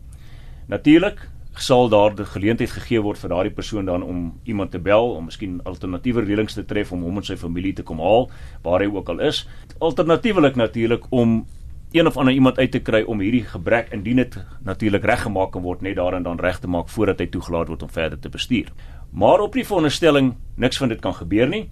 Natuurlik 0.66 1.28
sal 1.60 1.88
daar 1.88 2.14
die 2.14 2.24
geleentheid 2.24 2.70
gegee 2.70 3.00
word 3.02 3.18
vir 3.18 3.32
daardie 3.32 3.54
persoon 3.54 3.84
dan 3.84 4.02
om 4.02 4.32
iemand 4.44 4.70
te 4.70 4.78
bel 4.78 5.14
om 5.14 5.24
miskien 5.24 5.60
alternatiewe 5.64 6.22
reëlings 6.22 6.54
te 6.54 6.64
tref 6.64 6.92
om 6.92 7.02
hom 7.02 7.16
en 7.16 7.24
sy 7.24 7.36
familie 7.36 7.72
te 7.72 7.82
kom 7.82 7.98
haal 7.98 8.30
waar 8.62 8.80
hy 8.80 8.86
ook 8.86 9.08
al 9.08 9.20
is. 9.20 9.46
Alternatiefelik 9.78 10.56
natuurlik 10.56 11.06
om 11.10 11.46
een 11.92 12.06
of 12.06 12.16
ander 12.16 12.34
iemand 12.34 12.58
uit 12.58 12.70
te 12.70 12.80
kry 12.84 13.02
om 13.02 13.20
hierdie 13.20 13.44
gebrek 13.44 13.92
indien 13.92 14.16
dit 14.16 14.36
natuurlik 14.64 15.04
reggemaak 15.04 15.52
kan 15.52 15.62
word 15.62 15.80
net 15.80 15.96
daarin 15.96 16.22
dan 16.22 16.38
reg 16.38 16.58
te 16.60 16.68
maak 16.68 16.88
voordat 16.88 17.18
hy 17.18 17.26
toegelaat 17.26 17.68
word 17.68 17.82
om 17.82 17.90
verder 17.90 18.18
te 18.20 18.28
bestuur. 18.28 18.72
Maar 19.10 19.40
op 19.40 19.52
die 19.52 19.64
veronderstelling 19.64 20.34
niks 20.56 20.78
van 20.78 20.88
dit 20.88 21.00
kan 21.00 21.14
gebeur 21.14 21.48
nie, 21.48 21.70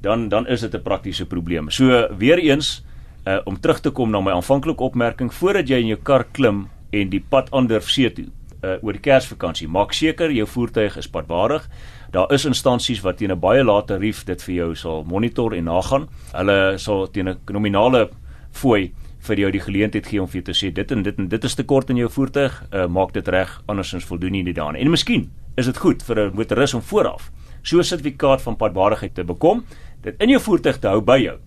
dan 0.00 0.28
dan 0.28 0.46
is 0.46 0.60
dit 0.60 0.74
'n 0.74 0.82
praktiese 0.82 1.26
probleem. 1.26 1.70
So 1.70 2.08
weer 2.18 2.38
eens 2.38 2.84
uh, 3.24 3.38
om 3.44 3.60
terug 3.60 3.80
te 3.80 3.90
kom 3.90 4.10
na 4.10 4.20
my 4.20 4.32
aanvanklike 4.32 4.82
opmerking 4.82 5.34
voordat 5.34 5.68
jy 5.68 5.76
in 5.76 5.86
jou 5.86 5.98
kar 6.02 6.24
klim 6.32 6.68
en 6.90 7.08
die 7.08 7.24
pad 7.28 7.50
aandurf 7.50 7.90
see 7.90 8.12
toe 8.12 8.26
uh, 8.62 8.76
oor 8.82 8.92
die 8.92 9.02
Kersvakansie, 9.02 9.68
maak 9.68 9.92
seker 9.92 10.30
jou 10.30 10.46
voertuig 10.46 10.96
is 10.96 11.08
padwaardig. 11.08 11.68
Daar 12.10 12.32
is 12.32 12.44
instansies 12.44 13.02
wat 13.02 13.16
teen 13.16 13.32
'n 13.32 13.40
baie 13.40 13.64
lae 13.64 13.82
tarief 13.82 14.24
dit 14.24 14.42
vir 14.42 14.54
jou 14.54 14.74
sal 14.74 15.04
monitor 15.04 15.54
en 15.54 15.64
nagaan. 15.64 16.08
Hulle 16.32 16.78
sal 16.78 17.10
teen 17.10 17.28
'n 17.28 17.38
nominale 17.50 18.10
fooi 18.52 18.92
vir 19.26 19.42
jou 19.42 19.50
die 19.50 19.60
geleentheid 19.60 20.06
gee 20.06 20.22
om 20.22 20.28
vir 20.28 20.40
jou 20.40 20.46
te 20.52 20.56
sê 20.56 20.72
dit 20.74 20.92
en 20.92 21.02
dit 21.02 21.18
en 21.18 21.28
dit 21.28 21.44
is 21.44 21.54
te 21.54 21.64
kort 21.64 21.90
in 21.90 21.96
jou 21.96 22.08
voertuig, 22.10 22.62
uh, 22.72 22.86
maak 22.86 23.12
dit 23.12 23.28
reg 23.28 23.62
andersins 23.66 24.04
voldoen 24.04 24.32
nie 24.32 24.44
die 24.44 24.54
daarin. 24.54 24.80
En 24.80 24.90
miskien 24.90 25.30
is 25.56 25.66
dit 25.66 25.76
goed 25.76 26.02
vir 26.02 26.20
'n 26.20 26.34
motoris 26.34 26.74
om 26.74 26.82
vooraf 26.82 27.30
so 27.62 27.78
'n 27.78 27.84
sertifikaat 27.84 28.42
van 28.42 28.56
padwaardigheid 28.56 29.14
te 29.14 29.24
bekom, 29.24 29.64
dit 30.02 30.14
in 30.18 30.28
jou 30.28 30.40
voertuig 30.40 30.78
te 30.78 30.88
hou 30.88 31.00
by 31.00 31.18
jou. 31.18 31.38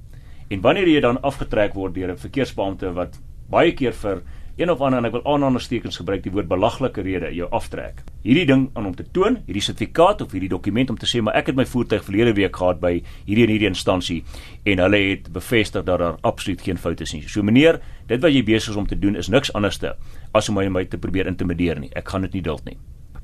En 0.50 0.62
wanneer 0.62 0.88
jy 0.88 1.00
dan 1.00 1.22
afgetrek 1.22 1.74
word 1.74 1.94
deur 1.94 2.12
'n 2.12 2.18
verkeersbeampte 2.18 2.94
wat 2.94 3.20
baie 3.50 3.74
keer 3.74 3.94
vir 3.94 4.22
een 4.60 4.70
of 4.70 4.82
ander 4.84 5.00
en 5.00 5.08
ek 5.08 5.14
wil 5.16 5.24
aanhalingstekens 5.24 6.02
gebruik 6.02 6.26
die 6.26 6.32
woord 6.34 6.50
belaglike 6.52 7.04
rede 7.06 7.30
jou 7.32 7.48
aftrek. 7.56 8.02
Hierdie 8.26 8.46
ding 8.50 8.66
aan 8.76 8.90
om 8.90 8.96
te 8.96 9.06
toon, 9.16 9.38
hierdie 9.48 9.64
sertifikaat 9.64 10.22
of 10.26 10.36
hierdie 10.36 10.52
dokument 10.52 10.92
om 10.92 10.98
te 11.00 11.08
sê 11.08 11.22
maar 11.24 11.38
ek 11.40 11.54
het 11.54 11.60
my 11.60 11.66
voertuig 11.70 12.04
verlede 12.04 12.36
week 12.36 12.60
gehad 12.60 12.82
by 12.84 12.98
hierdie 13.24 13.46
en 13.48 13.54
hierdie 13.54 13.70
instansie 13.72 14.20
en 14.68 14.84
hulle 14.84 15.00
het 15.06 15.32
bevestig 15.32 15.86
dat 15.88 16.04
daar 16.04 16.20
absoluut 16.28 16.62
geen 16.62 16.78
foute 16.78 17.08
is 17.08 17.16
nie. 17.16 17.24
So 17.28 17.44
meneer, 17.44 17.80
dit 18.12 18.20
wat 18.20 18.36
jy 18.36 18.44
besig 18.44 18.74
is 18.76 18.80
om 18.80 18.88
te 18.90 19.00
doen 19.00 19.16
is 19.16 19.32
niks 19.32 19.54
anderste 19.56 19.96
as 20.36 20.52
om 20.52 20.60
my 20.60 20.68
my 20.68 20.84
te 20.86 21.00
probeer 21.00 21.32
intimideer 21.32 21.80
nie. 21.80 21.94
Ek 21.96 22.12
gaan 22.12 22.28
dit 22.28 22.36
nie 22.40 22.44
duld 22.44 22.66
nie. 22.68 22.76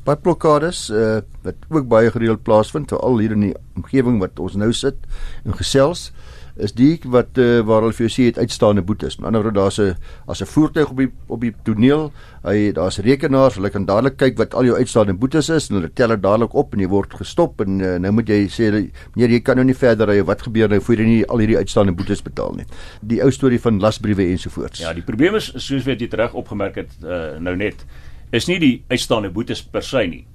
Padblokkades 0.06 0.86
uh, 0.94 1.20
wat 1.44 1.68
ook 1.68 1.88
baie 1.90 2.12
gereeld 2.14 2.44
plaasvind, 2.46 2.92
veral 2.94 3.20
hier 3.20 3.34
in 3.34 3.48
die 3.48 3.56
omgewing 3.76 4.20
wat 4.22 4.40
ons 4.40 4.56
nou 4.56 4.72
sit 4.74 5.04
en 5.44 5.58
gesels 5.58 6.12
is 6.58 6.72
die 6.76 7.00
wat 7.12 7.38
uh, 7.42 7.60
waar 7.68 7.84
hulle 7.84 7.96
vir 7.96 8.06
jou 8.06 8.14
sê 8.14 8.28
het 8.30 8.38
uitstaande 8.40 8.84
boetes. 8.86 9.18
Met 9.20 9.28
ander 9.28 9.44
woorde 9.44 9.60
daar's 9.60 9.80
'n 9.80 9.96
as 10.28 10.42
'n 10.42 10.46
voertuig 10.46 10.90
op 10.90 10.98
die 10.98 11.12
op 11.28 11.42
die 11.42 11.54
toneel, 11.64 12.12
hy 12.44 12.72
daar's 12.72 12.98
rekenaars, 12.98 13.56
hulle 13.56 13.70
kan 13.70 13.86
dadelik 13.86 14.18
kyk 14.18 14.38
wat 14.38 14.54
al 14.54 14.66
jou 14.66 14.78
uitstaande 14.78 15.14
boetes 15.14 15.50
is 15.50 15.70
en 15.70 15.76
hulle 15.76 15.92
tel 15.94 16.08
dit 16.08 16.22
dadelik 16.22 16.54
op 16.54 16.74
en 16.74 16.80
jy 16.80 16.88
word 16.88 17.14
gestop 17.14 17.62
en 17.62 17.80
uh, 17.80 17.98
nou 17.98 18.12
moet 18.12 18.28
jy 18.28 18.48
sê 18.48 18.72
meneer 19.16 19.30
jy 19.30 19.42
kan 19.42 19.56
nou 19.56 19.66
nie 19.66 19.76
verder 19.76 20.08
ry 20.08 20.24
wat 20.24 20.42
gebeur 20.42 20.70
nou 20.70 20.80
voor 20.80 20.96
jy 20.96 21.06
nie 21.06 21.26
al 21.26 21.38
hierdie 21.38 21.58
uitstaande 21.58 21.92
boetes 21.92 22.22
betaal 22.22 22.54
nie. 22.56 22.66
Die 23.02 23.22
ou 23.22 23.32
storie 23.32 23.60
van 23.60 23.80
lasbriewe 23.80 24.24
ensovoorts. 24.32 24.80
Ja, 24.80 24.94
die 24.94 25.04
probleem 25.04 25.36
is 25.36 25.52
soos 25.56 25.86
wat 25.86 26.00
jy 26.00 26.08
reg 26.12 26.34
opgemerk 26.34 26.76
het 26.76 26.92
uh, 27.04 27.40
nou 27.40 27.56
net 27.56 27.86
is 28.32 28.48
nie 28.48 28.60
die 28.60 28.84
uitstaande 28.90 29.30
boetes 29.30 29.64
per 29.64 29.84
se 29.84 30.08
nie. 30.08 30.26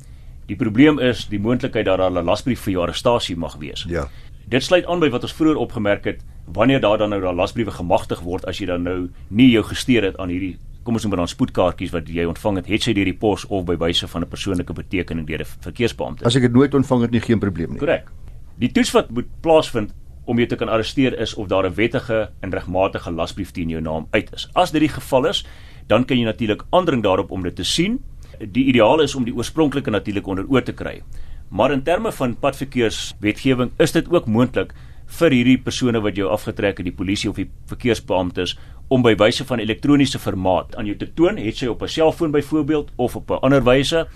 Die 0.50 0.56
probleem 0.58 0.98
is 0.98 1.26
die 1.30 1.38
moontlikheid 1.38 1.86
dat 1.86 1.98
daar 1.98 2.10
'n 2.10 2.24
lasbrief 2.24 2.60
vir 2.60 2.72
jou 2.72 2.82
arrestasie 2.82 3.36
mag 3.36 3.56
wees. 3.56 3.86
Ja. 3.88 4.08
Dit 4.50 4.62
sluit 4.62 4.86
aan 4.86 5.00
by 5.00 5.08
wat 5.10 5.22
ons 5.22 5.32
vroeër 5.32 5.56
opgemerk 5.56 6.04
het, 6.04 6.24
wanneer 6.46 6.80
daar 6.80 6.98
dan 6.98 7.10
nou 7.10 7.20
daai 7.20 7.34
lasbriewe 7.34 7.70
gemagtig 7.70 8.20
word 8.26 8.44
as 8.50 8.58
jy 8.58 8.66
dan 8.66 8.82
nou 8.82 9.10
nie 9.28 9.50
jou 9.50 9.62
gesteer 9.62 10.02
het 10.02 10.18
aan 10.18 10.28
hierdie 10.28 10.58
kom 10.82 10.96
ons 10.96 11.04
noem 11.04 11.18
dan 11.20 11.28
spoedkaartjies 11.30 11.92
wat 11.94 12.08
jy 12.10 12.24
ontvang 12.26 12.60
het, 12.60 12.68
het 12.72 12.86
sy 12.86 12.94
deur 12.96 13.08
die 13.08 13.16
pos 13.16 13.44
of 13.52 13.66
by 13.68 13.76
wyse 13.78 14.08
van 14.08 14.24
'n 14.24 14.28
persoonlike 14.28 14.72
betekening 14.72 15.26
deur 15.26 15.40
'n 15.40 15.50
verkeersbeampte. 15.60 16.24
As 16.24 16.36
ek 16.36 16.42
dit 16.42 16.52
nooit 16.52 16.74
ontvang 16.74 17.02
het 17.02 17.10
nie, 17.10 17.20
geen 17.20 17.38
probleem 17.38 17.70
nie. 17.70 17.78
Korrek. 17.78 18.10
Die 18.58 18.72
toets 18.72 18.90
wat 18.92 19.10
moet 19.10 19.26
plaasvind 19.40 19.94
om 20.24 20.36
jou 20.36 20.46
te 20.46 20.56
kan 20.56 20.68
arresteer 20.68 21.18
is 21.18 21.34
of 21.34 21.48
daar 21.48 21.66
'n 21.66 21.74
wettige 21.74 22.30
en 22.40 22.50
regmatige 22.50 23.10
lasbrief 23.10 23.52
teen 23.52 23.68
jou 23.68 23.80
naam 23.80 24.06
uit 24.10 24.32
is. 24.32 24.48
As 24.54 24.70
dit 24.70 24.80
die 24.80 24.88
geval 24.88 25.26
is, 25.26 25.44
dan 25.86 26.04
kan 26.04 26.18
jy 26.18 26.24
natuurlik 26.24 26.64
aandring 26.70 27.02
daarop 27.02 27.30
om 27.30 27.42
dit 27.42 27.56
te 27.56 27.64
sien. 27.64 28.00
Die 28.38 28.64
ideaal 28.64 29.00
is 29.00 29.14
om 29.14 29.24
die 29.24 29.34
oorspronklike 29.34 29.90
natuurlik 29.90 30.26
onder 30.26 30.44
oë 30.44 30.62
te 30.62 30.72
kry. 30.72 31.02
Maar 31.50 31.72
in 31.74 31.82
terme 31.82 32.12
van 32.12 32.36
padverkeerswetgewing 32.38 33.70
is 33.82 33.92
dit 33.92 34.10
ook 34.10 34.26
moontlik 34.30 34.70
vir 35.18 35.34
hierdie 35.34 35.58
persone 35.58 35.98
wat 36.00 36.18
jou 36.18 36.28
afgetrek 36.30 36.78
het, 36.78 36.86
die 36.86 36.94
polisie 36.94 37.30
of 37.30 37.40
die 37.40 37.48
verkeersbeamptes 37.66 38.54
om 38.90 39.02
by 39.02 39.16
wyse 39.18 39.44
van 39.46 39.62
elektroniese 39.62 40.18
formaat 40.22 40.76
aan 40.78 40.86
jou 40.86 40.96
te 40.98 41.08
toon, 41.18 41.38
het 41.42 41.56
sy 41.56 41.66
op 41.66 41.82
'n 41.82 41.88
selfoon 41.88 42.30
byvoorbeeld 42.30 42.90
of 42.96 43.16
op 43.16 43.30
'n 43.30 43.42
ander 43.42 43.64
wyse 43.64 44.06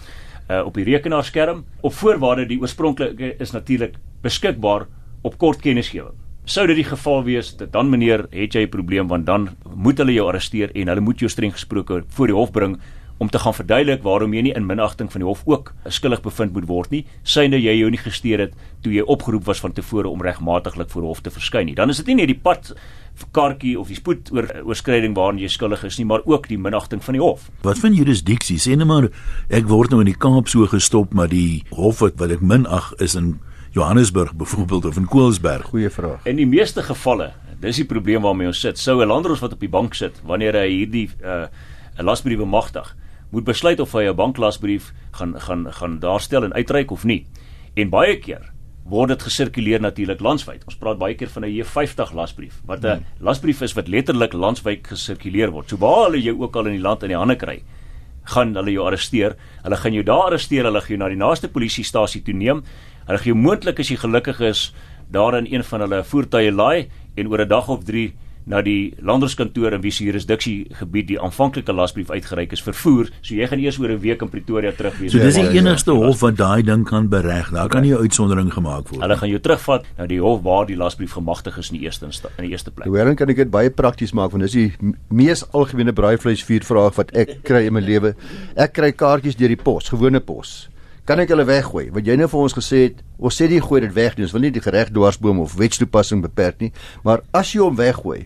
uh, 0.51 0.63
op 0.67 0.75
die 0.75 0.85
rekenaarskerm 0.85 1.65
op 1.81 1.93
voorwaarde 1.93 2.47
die 2.47 2.61
oorspronklike 2.61 3.35
is 3.39 3.51
natuurlik 3.51 3.95
beskikbaar 4.23 4.87
op 5.23 5.39
kort 5.39 5.61
kennisgewing. 5.61 6.15
Sou 6.45 6.67
dit 6.67 6.77
die 6.77 6.85
geval 6.85 7.25
wees, 7.25 7.57
dan 7.57 7.91
meneer, 7.91 8.27
het 8.31 8.55
jy 8.55 8.63
'n 8.63 8.69
probleem 8.69 9.09
want 9.09 9.27
dan 9.27 9.57
moet 9.75 9.99
hulle 9.99 10.13
jou 10.13 10.29
arresteer 10.29 10.71
en 10.75 10.89
hulle 10.89 11.01
moet 11.01 11.19
jou 11.19 11.29
streng 11.29 11.53
gesproke 11.53 12.05
voor 12.09 12.27
die 12.27 12.37
hof 12.37 12.53
bring 12.53 12.79
om 13.19 13.31
te 13.31 13.39
gaan 13.39 13.55
verduidelik 13.55 14.03
waarom 14.03 14.35
jy 14.35 14.43
nie 14.43 14.55
in 14.57 14.67
minagting 14.67 15.11
van 15.13 15.23
die 15.23 15.29
hof 15.29 15.43
ook 15.47 15.73
skuldig 15.89 16.23
bevind 16.25 16.53
moet 16.53 16.67
word 16.67 16.91
nie, 16.91 17.05
synde 17.23 17.61
jy 17.61 17.77
jou 17.79 17.91
nie 17.91 18.01
gesteer 18.03 18.43
het 18.43 18.55
toe 18.83 18.93
jy 18.93 19.05
opgeroep 19.07 19.47
was 19.47 19.63
van 19.63 19.73
tevore 19.73 20.11
om 20.11 20.23
regmatiglik 20.23 20.91
voor 20.91 21.03
hof 21.03 21.23
te 21.23 21.31
verskyn 21.31 21.67
nie. 21.71 21.77
Dan 21.79 21.91
is 21.91 22.03
dit 22.03 22.11
nie 22.11 22.23
net 22.23 22.33
die 22.33 22.41
pad 22.43 22.75
kaartjie 23.35 23.77
of 23.79 23.89
die 23.89 23.97
spoed 23.97 24.31
oor 24.35 24.49
oorskryding 24.67 25.15
waarna 25.15 25.45
jy 25.45 25.49
skuldig 25.55 25.85
is 25.87 25.99
nie, 26.01 26.07
maar 26.11 26.25
ook 26.27 26.49
die 26.51 26.59
minagting 26.59 27.03
van 27.05 27.15
die 27.15 27.23
hof. 27.23 27.49
Wat 27.63 27.79
van 27.79 27.95
jurisdiksie? 27.95 28.59
Sê 28.59 28.75
net 28.77 28.91
maar 28.91 29.07
ek 29.55 29.69
word 29.71 29.95
nou 29.95 30.01
in 30.03 30.11
die 30.11 30.19
Kaap 30.19 30.51
so 30.51 30.67
gestop, 30.67 31.15
maar 31.15 31.31
die 31.31 31.63
hof 31.71 32.03
wat 32.03 32.19
wat 32.19 32.35
ek 32.35 32.43
minag 32.43 32.91
is 33.05 33.15
in 33.15 33.37
Johannesburg 33.75 34.35
byvoorbeeld 34.39 34.85
of 34.91 34.99
in 34.99 35.07
Koelsberg. 35.11 35.71
Goeie 35.71 35.91
vraag. 35.91 36.27
In 36.31 36.39
die 36.39 36.47
meeste 36.47 36.83
gevalle, 36.83 37.33
dis 37.63 37.81
die 37.81 37.89
probleem 37.91 38.23
waarmee 38.27 38.51
ons 38.51 38.61
sit. 38.61 38.79
Sou 38.79 39.01
'n 39.03 39.09
landros 39.09 39.41
wat 39.41 39.53
op 39.53 39.61
die 39.61 39.71
bank 39.71 39.95
sit 39.95 40.21
wanneer 40.25 40.55
hy 40.55 40.69
hierdie 40.69 41.09
'n 41.23 41.25
uh, 41.25 41.47
'n 41.99 42.05
lasbrief 42.05 42.39
bemagtig, 42.39 42.95
moet 43.35 43.45
besluit 43.45 43.81
of 43.81 43.93
hy 43.93 44.07
'n 44.09 44.17
banklasbrief 44.17 44.93
gaan 45.13 45.35
gaan 45.41 45.67
gaan 45.73 45.99
daarstel 45.99 46.45
en 46.45 46.53
uitreik 46.53 46.91
of 46.91 47.05
nie. 47.05 47.27
En 47.75 47.91
baie 47.91 48.19
keer 48.19 48.53
word 48.85 49.09
dit 49.09 49.23
gesirkuleer 49.23 49.81
natuurlik 49.81 50.21
landwyd. 50.21 50.65
Ons 50.69 50.77
praat 50.77 50.99
baie 50.99 51.15
keer 51.15 51.29
van 51.29 51.45
'n 51.45 51.51
J50 51.51 52.15
lasbrief 52.15 52.61
wat 52.67 52.85
'n 52.85 52.89
hmm. 52.89 53.05
lasbrief 53.21 53.63
is 53.63 53.75
wat 53.75 53.89
letterlik 53.89 54.33
landwyd 54.33 54.87
gesirkuleer 54.87 55.51
word. 55.51 55.69
So 55.69 55.77
baie 55.77 56.05
hulle 56.05 56.23
jou 56.23 56.41
ook 56.43 56.57
al 56.57 56.67
in 56.67 56.73
die 56.73 56.83
land 56.83 57.03
in 57.03 57.09
die 57.09 57.19
hande 57.19 57.37
kry, 57.37 57.63
gaan 58.25 58.55
hulle 58.55 58.73
jou 58.73 58.87
arresteer. 58.87 59.37
Hulle 59.63 59.77
gaan 59.77 59.93
jou 59.93 60.05
daar 60.05 60.27
arresteer, 60.31 60.65
hulle 60.65 60.81
gaan 60.81 60.97
jou 60.97 60.99
na 60.99 61.09
die 61.09 61.17
naaste 61.17 61.49
polisiestasie 61.49 62.23
toe 62.23 62.35
neem. 62.35 62.63
Hulle 63.07 63.19
gaan 63.19 63.33
jou 63.33 63.37
moontlik 63.37 63.81
as 63.81 63.89
jy 63.89 63.97
gelukkig 63.97 64.41
is 64.41 64.73
daar 65.11 65.37
in 65.39 65.47
een 65.47 65.65
van 65.65 65.81
hulle 65.81 66.05
voertuie 66.05 66.53
laai 66.53 66.89
en 67.17 67.29
oor 67.29 67.41
'n 67.41 67.49
dag 67.49 67.69
of 67.69 67.85
3 67.85 68.13
na 68.47 68.61
die 68.65 68.95
landerskantoor 69.01 69.73
in 69.73 69.83
wie 69.85 69.93
se 69.93 70.05
jurisdiksie 70.05 70.67
gebied 70.81 71.09
die 71.09 71.19
aanvanklike 71.21 71.73
lasbrief 71.73 72.11
uitgereik 72.11 72.53
is 72.53 72.63
vervoer. 72.65 73.11
So 73.23 73.35
jy 73.35 73.49
gaan 73.49 73.63
eers 73.63 73.79
oor 73.81 73.91
'n 73.91 74.01
week 74.01 74.23
in 74.23 74.29
Pretoria 74.29 74.73
terug 74.73 74.99
wees. 74.99 75.13
So 75.13 75.19
dis 75.19 75.35
die 75.35 75.59
enigste 75.59 75.93
hof 75.93 76.21
wat 76.21 76.37
daai 76.37 76.63
ding 76.63 76.85
kan 76.85 77.09
bereg. 77.09 77.51
Daar 77.51 77.69
kan 77.69 77.83
nie 77.83 77.93
'n 77.93 78.01
uitsondering 78.01 78.53
gemaak 78.53 78.89
word. 78.89 79.03
Hulle 79.03 79.17
gaan 79.17 79.29
jou 79.29 79.41
terugvat 79.41 79.85
na 79.99 80.07
die 80.07 80.21
hof 80.21 80.43
waar 80.43 80.67
die 80.67 80.77
lasbrief 80.77 81.13
gemagtig 81.13 81.59
is 81.59 81.71
in 81.71 81.79
die 81.79 81.85
eerste 81.87 82.05
in 82.05 82.45
die 82.45 82.51
eerste 82.51 82.71
plek. 82.71 82.87
Hoekom 82.87 83.15
kan 83.15 83.29
ek 83.29 83.37
dit 83.37 83.51
baie 83.51 83.71
prakties 83.71 84.13
maak 84.13 84.31
want 84.31 84.43
dis 84.43 84.53
die 84.53 84.73
mees 85.09 85.45
algemene 85.53 85.93
braaivleisvuur 85.93 86.65
vraag 86.65 86.95
wat 86.97 87.11
ek 87.15 87.43
kry 87.43 87.67
in 87.67 87.73
my 87.73 87.81
lewe. 87.81 88.15
Ek 88.57 88.73
kry 88.73 88.93
kaartjies 88.93 89.37
deur 89.37 89.49
die 89.49 89.57
pos, 89.57 89.89
gewone 89.89 90.21
pos. 90.21 90.69
Kan 91.05 91.21
ek 91.21 91.35
hulle 91.35 91.45
weggooi? 91.45 91.91
Wat 91.93 92.07
jy 92.09 92.15
nou 92.17 92.31
vir 92.33 92.41
ons 92.41 92.55
gesê 92.57 92.79
het, 92.87 93.01
ons 93.21 93.37
sê 93.37 93.45
jy 93.51 93.59
gooi 93.61 93.83
dit 93.85 93.93
weg, 93.93 94.15
ons 94.25 94.33
wil 94.33 94.47
nie 94.47 94.51
die 94.55 94.63
gereg 94.65 94.89
dwarsboom 94.89 95.43
of 95.43 95.57
wetstoepassing 95.61 96.23
beperk 96.25 96.63
nie, 96.65 96.71
maar 97.05 97.21
as 97.37 97.51
jy 97.53 97.61
hom 97.61 97.77
weggooi, 97.77 98.23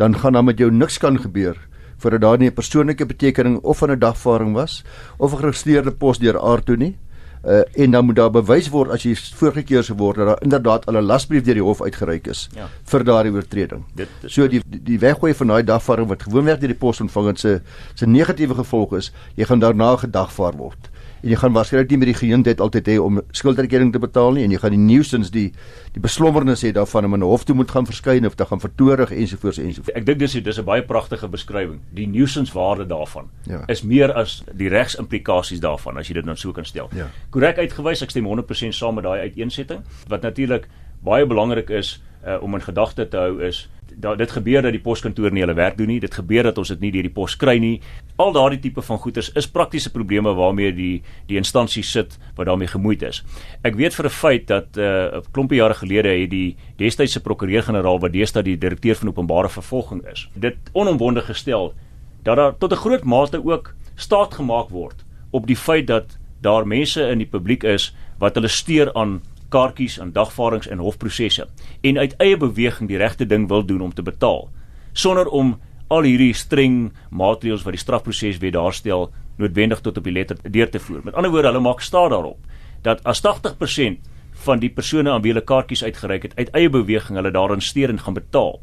dan 0.00 0.16
gaan 0.16 0.38
daar 0.38 0.46
met 0.48 0.62
jou 0.62 0.70
niks 0.72 0.96
kan 0.98 1.20
gebeur 1.20 1.58
voordat 2.00 2.22
daar 2.24 2.38
nie 2.38 2.48
'n 2.48 2.56
persoonlike 2.56 3.04
betekening 3.04 3.60
of 3.60 3.78
van 3.78 3.90
'n 3.90 3.98
dagvaarding 3.98 4.54
was 4.54 4.82
of 5.18 5.32
'n 5.32 5.36
geregistreerde 5.36 5.92
pos 5.92 6.18
deur 6.18 6.40
aard 6.40 6.64
toe 6.64 6.76
nie. 6.76 6.96
Uh, 7.44 7.60
en 7.72 7.90
dan 7.90 8.04
moet 8.04 8.16
daar 8.16 8.30
bewys 8.30 8.68
word 8.68 8.90
as 8.90 9.02
jy 9.02 9.14
voorgekeer 9.14 9.82
se 9.84 9.94
word 9.94 10.16
dat 10.16 10.26
daar 10.26 10.42
inderdaad 10.42 10.86
al 10.86 10.96
'n 10.96 11.04
lasbrief 11.04 11.42
deur 11.42 11.54
die 11.54 11.62
hof 11.62 11.82
uitgereik 11.82 12.26
is 12.26 12.48
ja. 12.54 12.68
vir 12.84 13.04
daardie 13.04 13.32
oortreding. 13.32 13.84
Dit, 13.94 14.08
dit, 14.20 14.30
so 14.30 14.48
die 14.48 14.62
die 14.68 14.98
weggooi 14.98 15.34
van 15.34 15.46
daai 15.46 15.62
dagvaarding 15.64 16.08
wat 16.08 16.22
gewoonweg 16.22 16.58
deur 16.58 16.68
die 16.68 16.78
pos 16.78 17.00
ontvang 17.00 17.26
het 17.26 17.38
se 17.38 17.60
se 17.94 18.06
negatiewe 18.06 18.54
gevolg 18.54 18.92
is, 18.96 19.12
jy 19.34 19.44
gaan 19.44 19.58
daarna 19.58 19.96
gedagvaar 19.96 20.56
word 20.56 20.90
en 21.22 21.28
jy 21.28 21.36
gaan 21.36 21.52
waarskynlik 21.52 21.90
nie 21.90 21.98
meer 22.00 22.12
die 22.12 22.18
geleentheid 22.20 22.60
altyd 22.60 22.88
hê 22.88 22.96
om 23.00 23.20
skuldrekening 23.36 23.92
te 23.92 24.02
betaal 24.02 24.32
nie 24.36 24.44
en 24.44 24.54
jy 24.54 24.60
gaan 24.62 24.76
die 24.76 24.82
nuusins 24.82 25.30
die 25.30 25.50
die 25.94 26.02
beslommernis 26.02 26.62
hê 26.64 26.72
daarvan 26.72 27.04
om 27.04 27.14
in 27.14 27.20
'n 27.20 27.30
hof 27.30 27.44
toe 27.44 27.54
moet 27.54 27.70
gaan 27.70 27.86
verskyn 27.86 28.26
of 28.26 28.34
te 28.34 28.44
gaan 28.44 28.60
vertoorig 28.60 29.10
ensovoorts 29.10 29.58
ensovoorts. 29.58 29.96
Ek 29.96 30.06
dink 30.06 30.18
dis 30.18 30.32
dis 30.32 30.58
'n 30.58 30.64
baie 30.64 30.82
pragtige 30.82 31.28
beskrywing. 31.28 31.80
Die 31.92 32.06
nuisance 32.06 32.52
waarde 32.52 32.86
daarvan 32.86 33.28
ja. 33.46 33.64
is 33.66 33.82
meer 33.82 34.12
as 34.12 34.42
die 34.52 34.68
regsimplikasies 34.68 35.60
daarvan 35.60 35.98
as 35.98 36.08
jy 36.08 36.14
dit 36.14 36.24
nou 36.24 36.36
so 36.36 36.52
kan 36.52 36.64
stel. 36.64 36.88
Ja. 36.94 37.08
Korrek 37.30 37.58
uitgewys, 37.58 38.02
ek 38.02 38.10
stem 38.10 38.26
100% 38.26 38.74
saam 38.74 38.94
met 38.94 39.04
daai 39.04 39.20
uiteensetting. 39.20 39.82
Wat 40.08 40.22
natuurlik 40.22 40.68
baie 41.04 41.26
belangrik 41.26 41.70
is 41.70 41.98
uh, 42.26 42.42
om 42.42 42.54
in 42.54 42.62
gedagte 42.62 43.08
te 43.08 43.16
hou 43.16 43.42
is 43.42 43.68
da, 44.00 44.14
dit 44.14 44.30
gebeur 44.30 44.62
dat 44.62 44.74
die 44.74 44.82
poskantoor 44.82 45.32
nie 45.34 45.42
hulle 45.44 45.56
werk 45.58 45.76
doen 45.78 45.90
nie. 45.90 45.98
Dit 46.00 46.14
gebeur 46.14 46.46
dat 46.48 46.58
ons 46.60 46.70
dit 46.72 46.80
nie 46.80 46.92
deur 46.94 47.06
die 47.06 47.12
pos 47.14 47.36
kry 47.40 47.56
nie. 47.62 47.80
Al 48.20 48.32
daardie 48.36 48.60
tipe 48.62 48.82
van 48.84 49.00
goederes 49.02 49.30
is 49.38 49.48
praktiese 49.50 49.92
probleme 49.92 50.32
waarmee 50.36 50.72
die 50.76 51.02
die 51.28 51.38
instansie 51.40 51.82
sit 51.86 52.16
wat 52.36 52.46
daarmee 52.46 52.70
gemoeid 52.70 53.02
is. 53.08 53.22
Ek 53.66 53.76
weet 53.76 53.94
vir 53.94 54.06
'n 54.06 54.10
feit 54.10 54.46
dat 54.46 54.76
'n 54.76 54.80
uh, 54.80 55.22
klompie 55.32 55.58
jare 55.58 55.74
gelede 55.74 56.08
het 56.08 56.30
die 56.30 56.56
destydse 56.78 57.20
prokureur-generaal 57.20 58.00
wat 58.00 58.12
deesdae 58.12 58.42
die 58.42 58.58
direkteur 58.58 58.96
van 58.96 59.08
openbare 59.08 59.48
vervolging 59.48 60.02
is, 60.06 60.28
dit 60.34 60.56
onomwonde 60.72 61.20
gestel 61.20 61.74
dat 62.22 62.36
daar 62.36 62.58
tot 62.58 62.72
'n 62.72 62.76
groot 62.76 63.04
mate 63.04 63.44
ook 63.44 63.74
staat 63.96 64.34
gemaak 64.34 64.68
word 64.70 65.04
op 65.30 65.46
die 65.46 65.56
feit 65.56 65.86
dat 65.86 66.18
daar 66.40 66.66
mense 66.66 67.08
in 67.08 67.18
die 67.18 67.28
publiek 67.28 67.64
is 67.64 67.94
wat 68.18 68.34
hulle 68.34 68.48
steur 68.48 68.92
aan 68.94 69.20
kaartjies 69.50 69.98
en 69.98 70.12
dagvaardings 70.16 70.70
en 70.70 70.82
hofprosesse 70.82 71.46
en 71.82 71.98
uit 71.98 72.14
eie 72.18 72.36
beweging 72.36 72.88
die 72.88 73.00
regte 73.00 73.26
ding 73.26 73.48
wil 73.48 73.66
doen 73.66 73.82
om 73.88 73.94
te 73.94 74.02
betaal 74.06 74.48
sonder 74.92 75.28
om 75.28 75.58
al 75.90 76.06
hierdie 76.06 76.34
streng 76.38 76.90
maatreëls 77.10 77.64
wat 77.66 77.74
die 77.74 77.82
strafproses 77.82 78.38
wet 78.42 78.54
daarstel 78.54 79.08
noodwendig 79.40 79.82
tot 79.82 79.98
op 79.98 80.06
die 80.06 80.14
letter 80.14 80.38
deur 80.44 80.70
te 80.70 80.80
voer. 80.82 81.00
Met 81.04 81.16
ander 81.18 81.32
woorde, 81.32 81.50
hulle 81.50 81.64
maak 81.64 81.82
staat 81.82 82.12
daarop 82.14 82.38
dat 82.84 83.02
as 83.04 83.20
80% 83.24 83.98
van 84.46 84.60
die 84.62 84.70
persone 84.72 85.10
aan 85.12 85.24
wie 85.24 85.34
hulle 85.34 85.44
kaartjies 85.44 85.82
uitgereik 85.84 86.28
het 86.28 86.36
uit 86.38 86.52
eie 86.56 86.70
beweging 86.72 87.18
hulle 87.18 87.32
daarin 87.34 87.60
steur 87.60 87.92
en 87.92 88.00
gaan 88.00 88.16
betaal, 88.16 88.60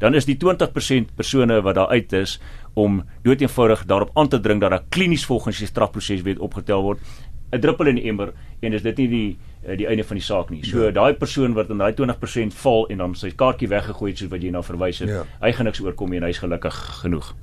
dan 0.00 0.16
is 0.16 0.24
die 0.24 0.38
20% 0.40 1.10
persone 1.16 1.58
wat 1.60 1.76
daar 1.76 1.92
uit 1.92 2.12
is 2.16 2.38
om 2.78 3.02
doeteenvoudig 3.26 3.84
daarop 3.90 4.14
aan 4.16 4.30
te 4.32 4.40
dring 4.40 4.62
dat 4.62 4.72
daar 4.72 4.86
klinies 4.88 5.26
volgens 5.28 5.58
die 5.60 5.68
strafproses 5.68 6.22
wet 6.24 6.40
opgetel 6.40 6.86
word 6.86 7.02
'n 7.52 7.60
druppel 7.60 7.90
in 7.90 7.98
die 7.98 8.08
emmer 8.08 8.32
en 8.60 8.72
is 8.72 8.82
dit 8.82 8.96
nie 8.96 9.08
die 9.08 9.38
eh, 9.66 9.76
die 9.76 9.86
einde 9.86 10.04
van 10.04 10.16
die 10.16 10.24
saak 10.24 10.50
nie. 10.50 10.62
So 10.64 10.84
ja. 10.84 10.90
daai 10.90 11.14
persoon 11.14 11.54
wat 11.54 11.70
in 11.70 11.78
daai 11.78 11.92
20% 11.92 12.54
val 12.62 12.86
en 12.88 12.98
dan 12.98 13.14
sy 13.14 13.30
kaartjie 13.30 13.68
weggegooi 13.68 14.10
het 14.10 14.18
soos 14.18 14.30
wat 14.30 14.42
jy 14.42 14.50
nou 14.50 14.62
verwys 14.62 15.02
het, 15.04 15.08
ja. 15.08 15.24
hy 15.42 15.52
gaan 15.52 15.66
niks 15.66 15.80
oorkom 15.80 16.10
nie 16.10 16.20
en 16.20 16.28
hy's 16.28 16.42
gelukkig 16.42 16.76
genoeg. 17.02 17.34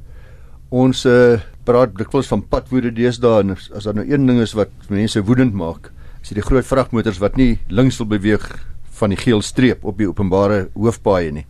Ons 0.69 1.05
uh, 1.07 1.39
praat 1.63 1.93
dikwels 1.95 2.27
van 2.27 2.43
padwoede 2.43 2.91
deesdae 2.91 3.43
en 3.43 3.55
as 3.55 3.85
daar 3.87 3.95
nou 3.95 4.07
een 4.07 4.25
ding 4.27 4.41
is 4.43 4.55
wat 4.57 4.71
mense 4.91 5.21
woedend 5.23 5.55
maak, 5.55 5.91
is 6.21 6.33
dit 6.33 6.41
die 6.41 6.47
groot 6.47 6.65
vragmotors 6.67 7.21
wat 7.23 7.37
nie 7.39 7.59
links 7.69 7.99
wil 8.01 8.09
beweeg 8.17 8.43
van 8.99 9.13
die 9.13 9.19
geel 9.19 9.43
streep 9.45 9.85
op 9.85 9.99
die 9.99 10.09
openbare 10.09 10.67
hoofpaaie 10.75 11.31
nie. 11.31 11.45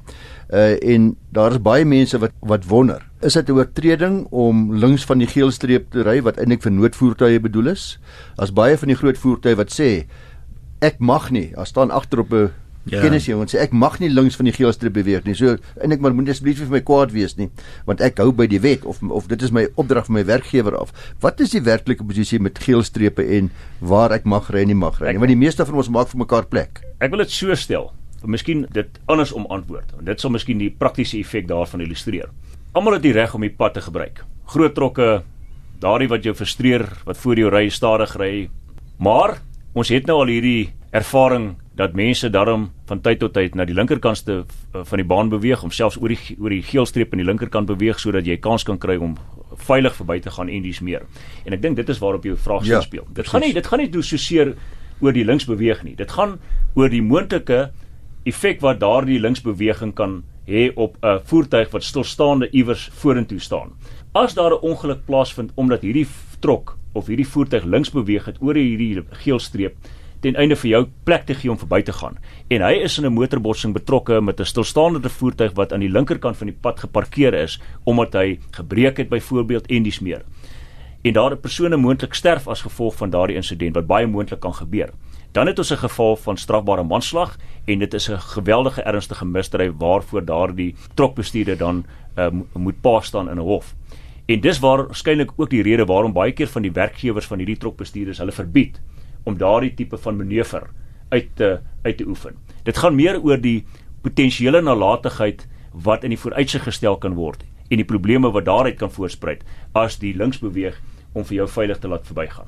Uh 0.53 0.77
en 0.81 1.15
daar 1.33 1.57
is 1.57 1.63
baie 1.63 1.85
mense 1.85 2.19
wat 2.21 2.33
wat 2.41 2.65
wonder, 2.69 3.01
is 3.21 3.33
dit 3.33 3.49
'n 3.49 3.57
oortreding 3.57 4.27
om 4.29 4.73
links 4.73 5.05
van 5.05 5.17
die 5.17 5.27
geel 5.27 5.51
streep 5.51 5.91
te 5.91 6.03
ry 6.03 6.21
wat 6.21 6.37
eintlik 6.37 6.61
vir 6.61 6.71
noodvoertuie 6.71 7.39
bedoel 7.39 7.67
is? 7.67 7.99
As 8.37 8.53
baie 8.53 8.77
van 8.77 8.87
die 8.87 8.97
groot 8.97 9.17
voertuie 9.17 9.55
wat 9.55 9.71
sê 9.71 10.05
ek 10.81 10.99
mag 10.99 11.31
nie, 11.31 11.51
as 11.57 11.69
staan 11.69 11.91
agter 11.91 12.19
op 12.19 12.33
'n 12.33 12.51
Ja. 12.87 13.01
Kennis 13.03 13.25
jy 13.27 13.35
sê 13.51 13.59
ek 13.59 13.73
mag 13.75 13.99
nie 13.99 14.07
links 14.09 14.37
van 14.39 14.45
die 14.45 14.53
geel 14.55 14.71
streep 14.71 14.93
beweeg 14.93 15.25
nie. 15.27 15.35
So 15.35 15.57
eintlik 15.81 15.99
maar 15.99 16.13
moet 16.15 16.29
asseblief 16.29 16.61
vir 16.61 16.69
my 16.71 16.79
kwaad 16.87 17.11
wees 17.11 17.35
nie, 17.35 17.49
want 17.85 18.01
ek 18.01 18.17
hou 18.17 18.31
by 18.31 18.47
die 18.47 18.61
wet 18.63 18.85
of 18.87 19.01
of 19.03 19.27
dit 19.27 19.41
is 19.41 19.51
my 19.51 19.67
opdrag 19.75 20.07
van 20.07 20.13
my 20.13 20.23
werkgewer 20.23 20.77
af. 20.79 20.93
Wat 21.19 21.41
is 21.43 21.51
die 21.51 21.61
werklike 21.61 22.05
posisie 22.07 22.39
met 22.39 22.59
geel 22.63 22.83
strepe 22.83 23.25
en 23.37 23.51
waar 23.81 24.15
ek 24.15 24.23
mag 24.25 24.49
ry 24.53 24.61
en 24.61 24.67
nie 24.67 24.79
mag 24.79 25.01
ry 25.01 25.11
nie? 25.11 25.19
Want 25.19 25.33
die 25.35 25.39
meeste 25.39 25.65
van 25.65 25.75
ons 25.75 25.89
maak 25.89 26.07
vir 26.13 26.23
mekaar 26.23 26.47
plek. 26.47 26.81
Ek 27.03 27.11
wil 27.11 27.25
dit 27.25 27.31
so 27.31 27.55
stel 27.55 27.91
of 28.23 28.29
miskien 28.31 28.65
dit 28.73 28.99
andersom 29.05 29.45
antwoord. 29.51 29.91
En 29.99 30.05
dit 30.05 30.21
sal 30.21 30.31
miskien 30.31 30.57
die 30.57 30.71
praktiese 30.71 31.19
effek 31.19 31.47
daarvan 31.47 31.83
illustreer. 31.83 32.31
Almal 32.73 32.97
het 32.97 33.05
die 33.05 33.13
reg 33.15 33.33
om 33.33 33.41
die 33.41 33.53
pad 33.53 33.77
te 33.77 33.81
gebruik. 33.81 34.23
Groot 34.51 34.75
trokke, 34.75 35.21
daardie 35.81 36.09
wat 36.11 36.25
jou 36.25 36.33
frustreer, 36.35 36.85
wat 37.05 37.17
voor 37.17 37.39
jou 37.39 37.51
ry 37.53 37.67
stadig 37.69 38.15
ry. 38.19 38.49
Maar 38.99 39.37
ons 39.77 39.89
het 39.93 40.07
nou 40.09 40.19
al 40.23 40.31
hierdie 40.33 40.73
ervaring 40.95 41.55
dat 41.77 41.93
mense 41.93 42.29
daarom 42.33 42.71
van 42.89 43.01
tyd 43.05 43.19
tot 43.21 43.33
tyd 43.35 43.55
na 43.55 43.65
die 43.67 43.75
linkerkantste 43.77 44.39
van 44.73 44.97
die 44.97 45.05
baan 45.05 45.29
beweeg 45.29 45.61
om 45.63 45.71
selfs 45.71 45.99
oor 46.01 46.09
die 46.09 46.37
oor 46.39 46.53
die 46.53 46.63
geelstreep 46.65 47.13
aan 47.13 47.21
die 47.21 47.27
linkerkant 47.27 47.69
beweeg 47.69 47.99
sodat 48.01 48.25
jy 48.25 48.39
kans 48.41 48.65
kan 48.65 48.79
kry 48.81 48.95
om 48.97 49.13
veilig 49.67 49.93
verby 49.97 50.17
te 50.23 50.33
gaan 50.33 50.49
en 50.49 50.65
dis 50.65 50.81
meer. 50.81 51.05
En 51.45 51.53
ek 51.53 51.61
dink 51.61 51.77
dit 51.77 51.89
is 51.89 52.01
waarop 52.01 52.25
jou 52.25 52.37
vraag 52.37 52.65
ja, 52.65 52.81
speel. 52.81 53.05
Dit 53.05 53.13
precies. 53.13 53.33
gaan 53.33 53.45
nie 53.45 53.53
dit 53.53 53.67
gaan 53.67 53.83
nie 53.83 54.01
so 54.01 54.17
seer 54.17 54.55
oor 55.01 55.13
die 55.13 55.25
links 55.25 55.45
beweeg 55.45 55.83
nie. 55.85 55.95
Dit 55.95 56.11
gaan 56.11 56.39
oor 56.75 56.89
die 56.89 57.03
moontlike 57.05 57.67
effek 58.25 58.61
wat 58.61 58.81
daardie 58.81 59.19
linksbeweging 59.21 59.93
kan 59.95 60.23
hê 60.47 60.71
op 60.75 60.97
'n 61.03 61.19
voertuig 61.23 61.71
wat 61.71 61.83
stilstaande 61.83 62.49
iewers 62.51 62.89
vorentoe 62.93 63.39
staan. 63.39 63.71
As 64.13 64.33
daar 64.33 64.51
'n 64.51 64.61
ongeluk 64.61 65.05
plaasvind 65.05 65.51
omdat 65.55 65.81
hierdie 65.81 66.07
trok 66.39 66.77
of 66.93 67.07
hierdie 67.07 67.27
voertuig 67.27 67.63
links 67.63 67.91
beweeg 67.91 68.25
het 68.25 68.37
oor 68.41 68.55
hierdie 68.55 69.03
geel 69.11 69.39
streep 69.39 69.75
ten 70.19 70.35
einde 70.35 70.55
vir 70.55 70.69
jou 70.69 70.87
plek 71.03 71.25
te 71.25 71.35
gee 71.37 71.51
om 71.51 71.57
verby 71.57 71.81
te 71.81 71.93
gaan. 71.93 72.17
En 72.49 72.61
hy 72.61 72.73
is 72.83 72.97
in 72.97 73.05
'n 73.05 73.13
motorbotsing 73.13 73.73
betrokke 73.73 74.21
met 74.21 74.39
'n 74.39 74.45
stilstaande 74.45 75.09
voertuig 75.09 75.53
wat 75.53 75.73
aan 75.73 75.79
die 75.79 75.89
linkerkant 75.89 76.37
van 76.37 76.47
die 76.47 76.57
pad 76.61 76.79
geparkeer 76.79 77.33
is 77.33 77.59
omdat 77.83 78.13
hy 78.13 78.39
gebreek 78.51 78.97
het 78.97 79.09
byvoorbeeld 79.09 79.67
en 79.67 79.83
dis 79.83 79.99
meer. 79.99 80.21
En 81.03 81.13
daar 81.13 81.31
'n 81.31 81.39
persoon 81.39 81.79
moontlik 81.79 82.13
sterf 82.13 82.47
as 82.47 82.61
gevolg 82.61 82.95
van 82.95 83.09
daardie 83.09 83.35
insident 83.35 83.75
wat 83.75 83.87
baie 83.87 84.07
moontlik 84.07 84.39
kan 84.39 84.53
gebeur 84.53 84.89
dan 85.37 85.47
het 85.47 85.59
ons 85.59 85.71
'n 85.71 85.85
geval 85.85 86.15
van 86.15 86.37
strafbare 86.37 86.83
manslag 86.83 87.37
en 87.65 87.79
dit 87.79 87.93
is 87.93 88.09
'n 88.09 88.17
geweldige 88.17 88.81
ernstige 88.81 89.25
misdryf 89.25 89.71
waarvoor 89.77 90.25
daardie 90.25 90.75
trokbestuurder 90.93 91.57
dan 91.57 91.85
uh, 92.15 92.27
moet 92.53 92.81
pa 92.81 93.01
staan 93.01 93.29
in 93.29 93.37
'n 93.37 93.39
hof. 93.51 93.75
En 94.25 94.39
dis 94.41 94.59
waarskynlik 94.59 95.31
ook 95.35 95.49
die 95.49 95.61
rede 95.61 95.85
waarom 95.85 96.13
baie 96.13 96.31
keer 96.31 96.47
van 96.47 96.61
die 96.61 96.71
werkgewers 96.71 97.25
van 97.25 97.37
hierdie 97.37 97.57
trokbestuurders 97.57 98.17
hulle 98.17 98.31
verbied 98.31 98.81
om 99.23 99.37
daardie 99.37 99.73
tipe 99.73 99.97
van 99.97 100.17
manoeuvre 100.17 100.67
uit 101.09 101.27
te 101.33 101.59
uit 101.81 101.97
te 101.97 102.07
oefen. 102.07 102.35
Dit 102.63 102.77
gaan 102.77 102.95
meer 102.95 103.21
oor 103.21 103.41
die 103.41 103.65
potensiële 104.01 104.61
nalatigheid 104.61 105.47
wat 105.71 106.03
in 106.03 106.09
die 106.09 106.19
vooruitsig 106.19 106.63
gestel 106.63 106.97
kan 106.97 107.13
word 107.13 107.45
en 107.67 107.77
die 107.77 107.85
probleme 107.85 108.31
wat 108.31 108.45
daaruit 108.45 108.77
kan 108.77 108.91
voorspruit 108.91 109.43
as 109.71 109.99
die 109.99 110.15
linksbeweeg 110.15 110.81
om 111.13 111.25
vir 111.25 111.35
jou 111.35 111.47
veilig 111.47 111.77
te 111.77 111.87
laat 111.87 112.05
verbygaan. 112.05 112.47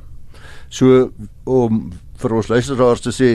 So 0.70 1.12
om 1.44 1.92
vir 2.20 2.36
ons 2.36 2.50
luisteraars 2.52 3.04
te 3.04 3.14
sê, 3.16 3.30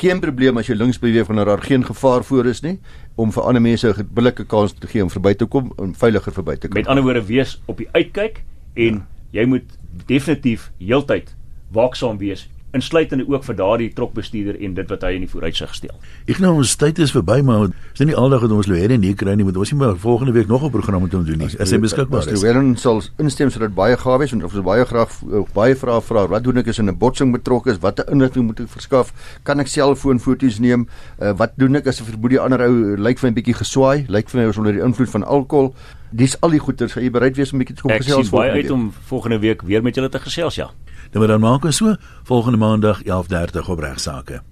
geen 0.00 0.20
probleem 0.20 0.56
as 0.60 0.68
jy 0.70 0.76
links 0.78 1.00
beweeg 1.02 1.28
wanneer 1.28 1.50
daar 1.52 1.64
geen 1.64 1.84
gevaar 1.84 2.24
voor 2.24 2.48
is 2.50 2.62
nie 2.64 2.78
om 3.20 3.32
vir 3.32 3.42
ander 3.42 3.62
mense 3.62 3.88
'n 3.88 4.08
billike 4.14 4.44
kans 4.44 4.72
te 4.72 4.86
gee 4.86 5.02
om 5.02 5.10
verby 5.10 5.34
te 5.34 5.46
kom 5.46 5.72
en 5.78 5.94
veiliger 5.94 6.32
verby 6.32 6.56
te 6.56 6.68
kom. 6.68 6.78
Met 6.78 6.86
ander 6.86 7.04
woorde 7.04 7.26
wees 7.26 7.60
op 7.66 7.76
die 7.76 7.88
uitkyk 7.92 8.44
en 8.74 8.94
ja. 8.94 9.40
jy 9.40 9.44
moet 9.46 9.78
definitief 10.06 10.70
heeltyd 10.78 11.34
waaksaam 11.72 12.18
wees 12.18 12.48
insluitende 12.72 13.24
ook 13.28 13.44
vir 13.44 13.56
daardie 13.56 13.92
trokbestuurder 13.92 14.56
en 14.64 14.74
dit 14.74 14.88
wat 14.88 15.02
hy 15.02 15.12
in 15.18 15.26
die 15.26 15.30
vooruitsig 15.30 15.74
stel. 15.74 15.94
Ek 16.26 16.40
nou 16.42 16.54
ons 16.56 16.72
tyd 16.80 16.98
is 16.98 17.12
verby 17.12 17.40
maar 17.44 17.68
is 17.68 18.00
dit 18.00 18.08
nie 18.08 18.16
aldag 18.16 18.46
dat 18.46 18.54
ons 18.56 18.66
Louwelen 18.70 19.00
nie 19.00 19.14
kry 19.18 19.34
nie, 19.36 19.44
moet 19.44 19.56
ons 19.60 19.72
nie 19.72 19.78
maar 19.80 19.96
volgende 19.96 20.32
week 20.32 20.48
nog 20.48 20.64
'n 20.64 20.70
program 20.70 21.00
moet 21.00 21.10
doen 21.10 21.38
nie. 21.38 21.50
As 21.60 21.70
hy 21.70 21.78
beskikbaar 21.78 22.26
is. 22.26 22.42
Louwelen 22.42 22.76
sal 22.76 23.02
instem 23.18 23.50
sodat 23.50 23.74
baie 23.74 23.96
gawe 23.96 24.18
wees 24.18 24.32
en 24.32 24.44
of 24.44 24.54
ons 24.54 24.64
baie 24.64 24.84
graag 24.84 25.10
baie 25.54 25.74
vrae 25.76 26.00
vra. 26.00 26.26
Wat 26.28 26.44
doen 26.44 26.56
ek 26.58 26.68
as 26.68 26.78
in 26.78 26.88
'n 26.88 26.98
botsing 26.98 27.32
betrokke 27.32 27.70
is? 27.70 27.78
Watter 27.78 28.08
inligting 28.10 28.46
moet 28.46 28.60
ek 28.60 28.68
verskaf? 28.68 29.12
Kan 29.42 29.60
ek 29.60 29.66
selfoonfoto's 29.66 30.58
neem? 30.58 30.88
Uh, 31.20 31.32
wat 31.36 31.52
doen 31.56 31.76
ek 31.76 31.86
as 31.86 32.00
'n 32.00 32.04
vermoede 32.04 32.40
ander 32.40 32.60
ou 32.60 32.96
lyk 32.96 33.18
vir 33.18 33.30
'n 33.30 33.34
bietjie 33.34 33.54
geswaai? 33.54 34.06
Lyk 34.08 34.30
vir 34.30 34.40
my 34.40 34.46
ons 34.46 34.58
onder 34.58 34.72
die 34.72 34.82
invloed 34.82 35.10
van 35.10 35.24
alkohol? 35.24 35.74
Dis 36.10 36.36
al 36.40 36.50
die 36.50 36.58
goeie, 36.58 36.88
sal 36.88 37.02
jy 37.02 37.10
bereid 37.10 37.36
wees 37.36 37.52
om 37.52 37.58
'n 37.58 37.64
bietjie 37.64 37.76
te 37.76 37.82
kom 37.82 37.90
gesels? 37.90 38.18
Ek 38.18 38.24
sien 38.24 38.38
baie 38.38 38.50
uit 38.50 38.70
om 38.70 38.92
volgende 39.08 39.38
week 39.40 39.62
weer 39.62 39.82
met 39.82 39.94
julle 39.94 40.08
te 40.08 40.18
gesels, 40.18 40.54
ja. 40.54 40.70
Dan 41.12 41.20
maar 41.20 41.30
dan 41.30 41.40
maak 41.40 41.64
ons 41.64 41.76
so 41.76 41.94
volgende 42.22 42.58
maandag 42.58 43.02
11:30 43.04 43.68
op 43.68 43.78
regsaake. 43.78 44.42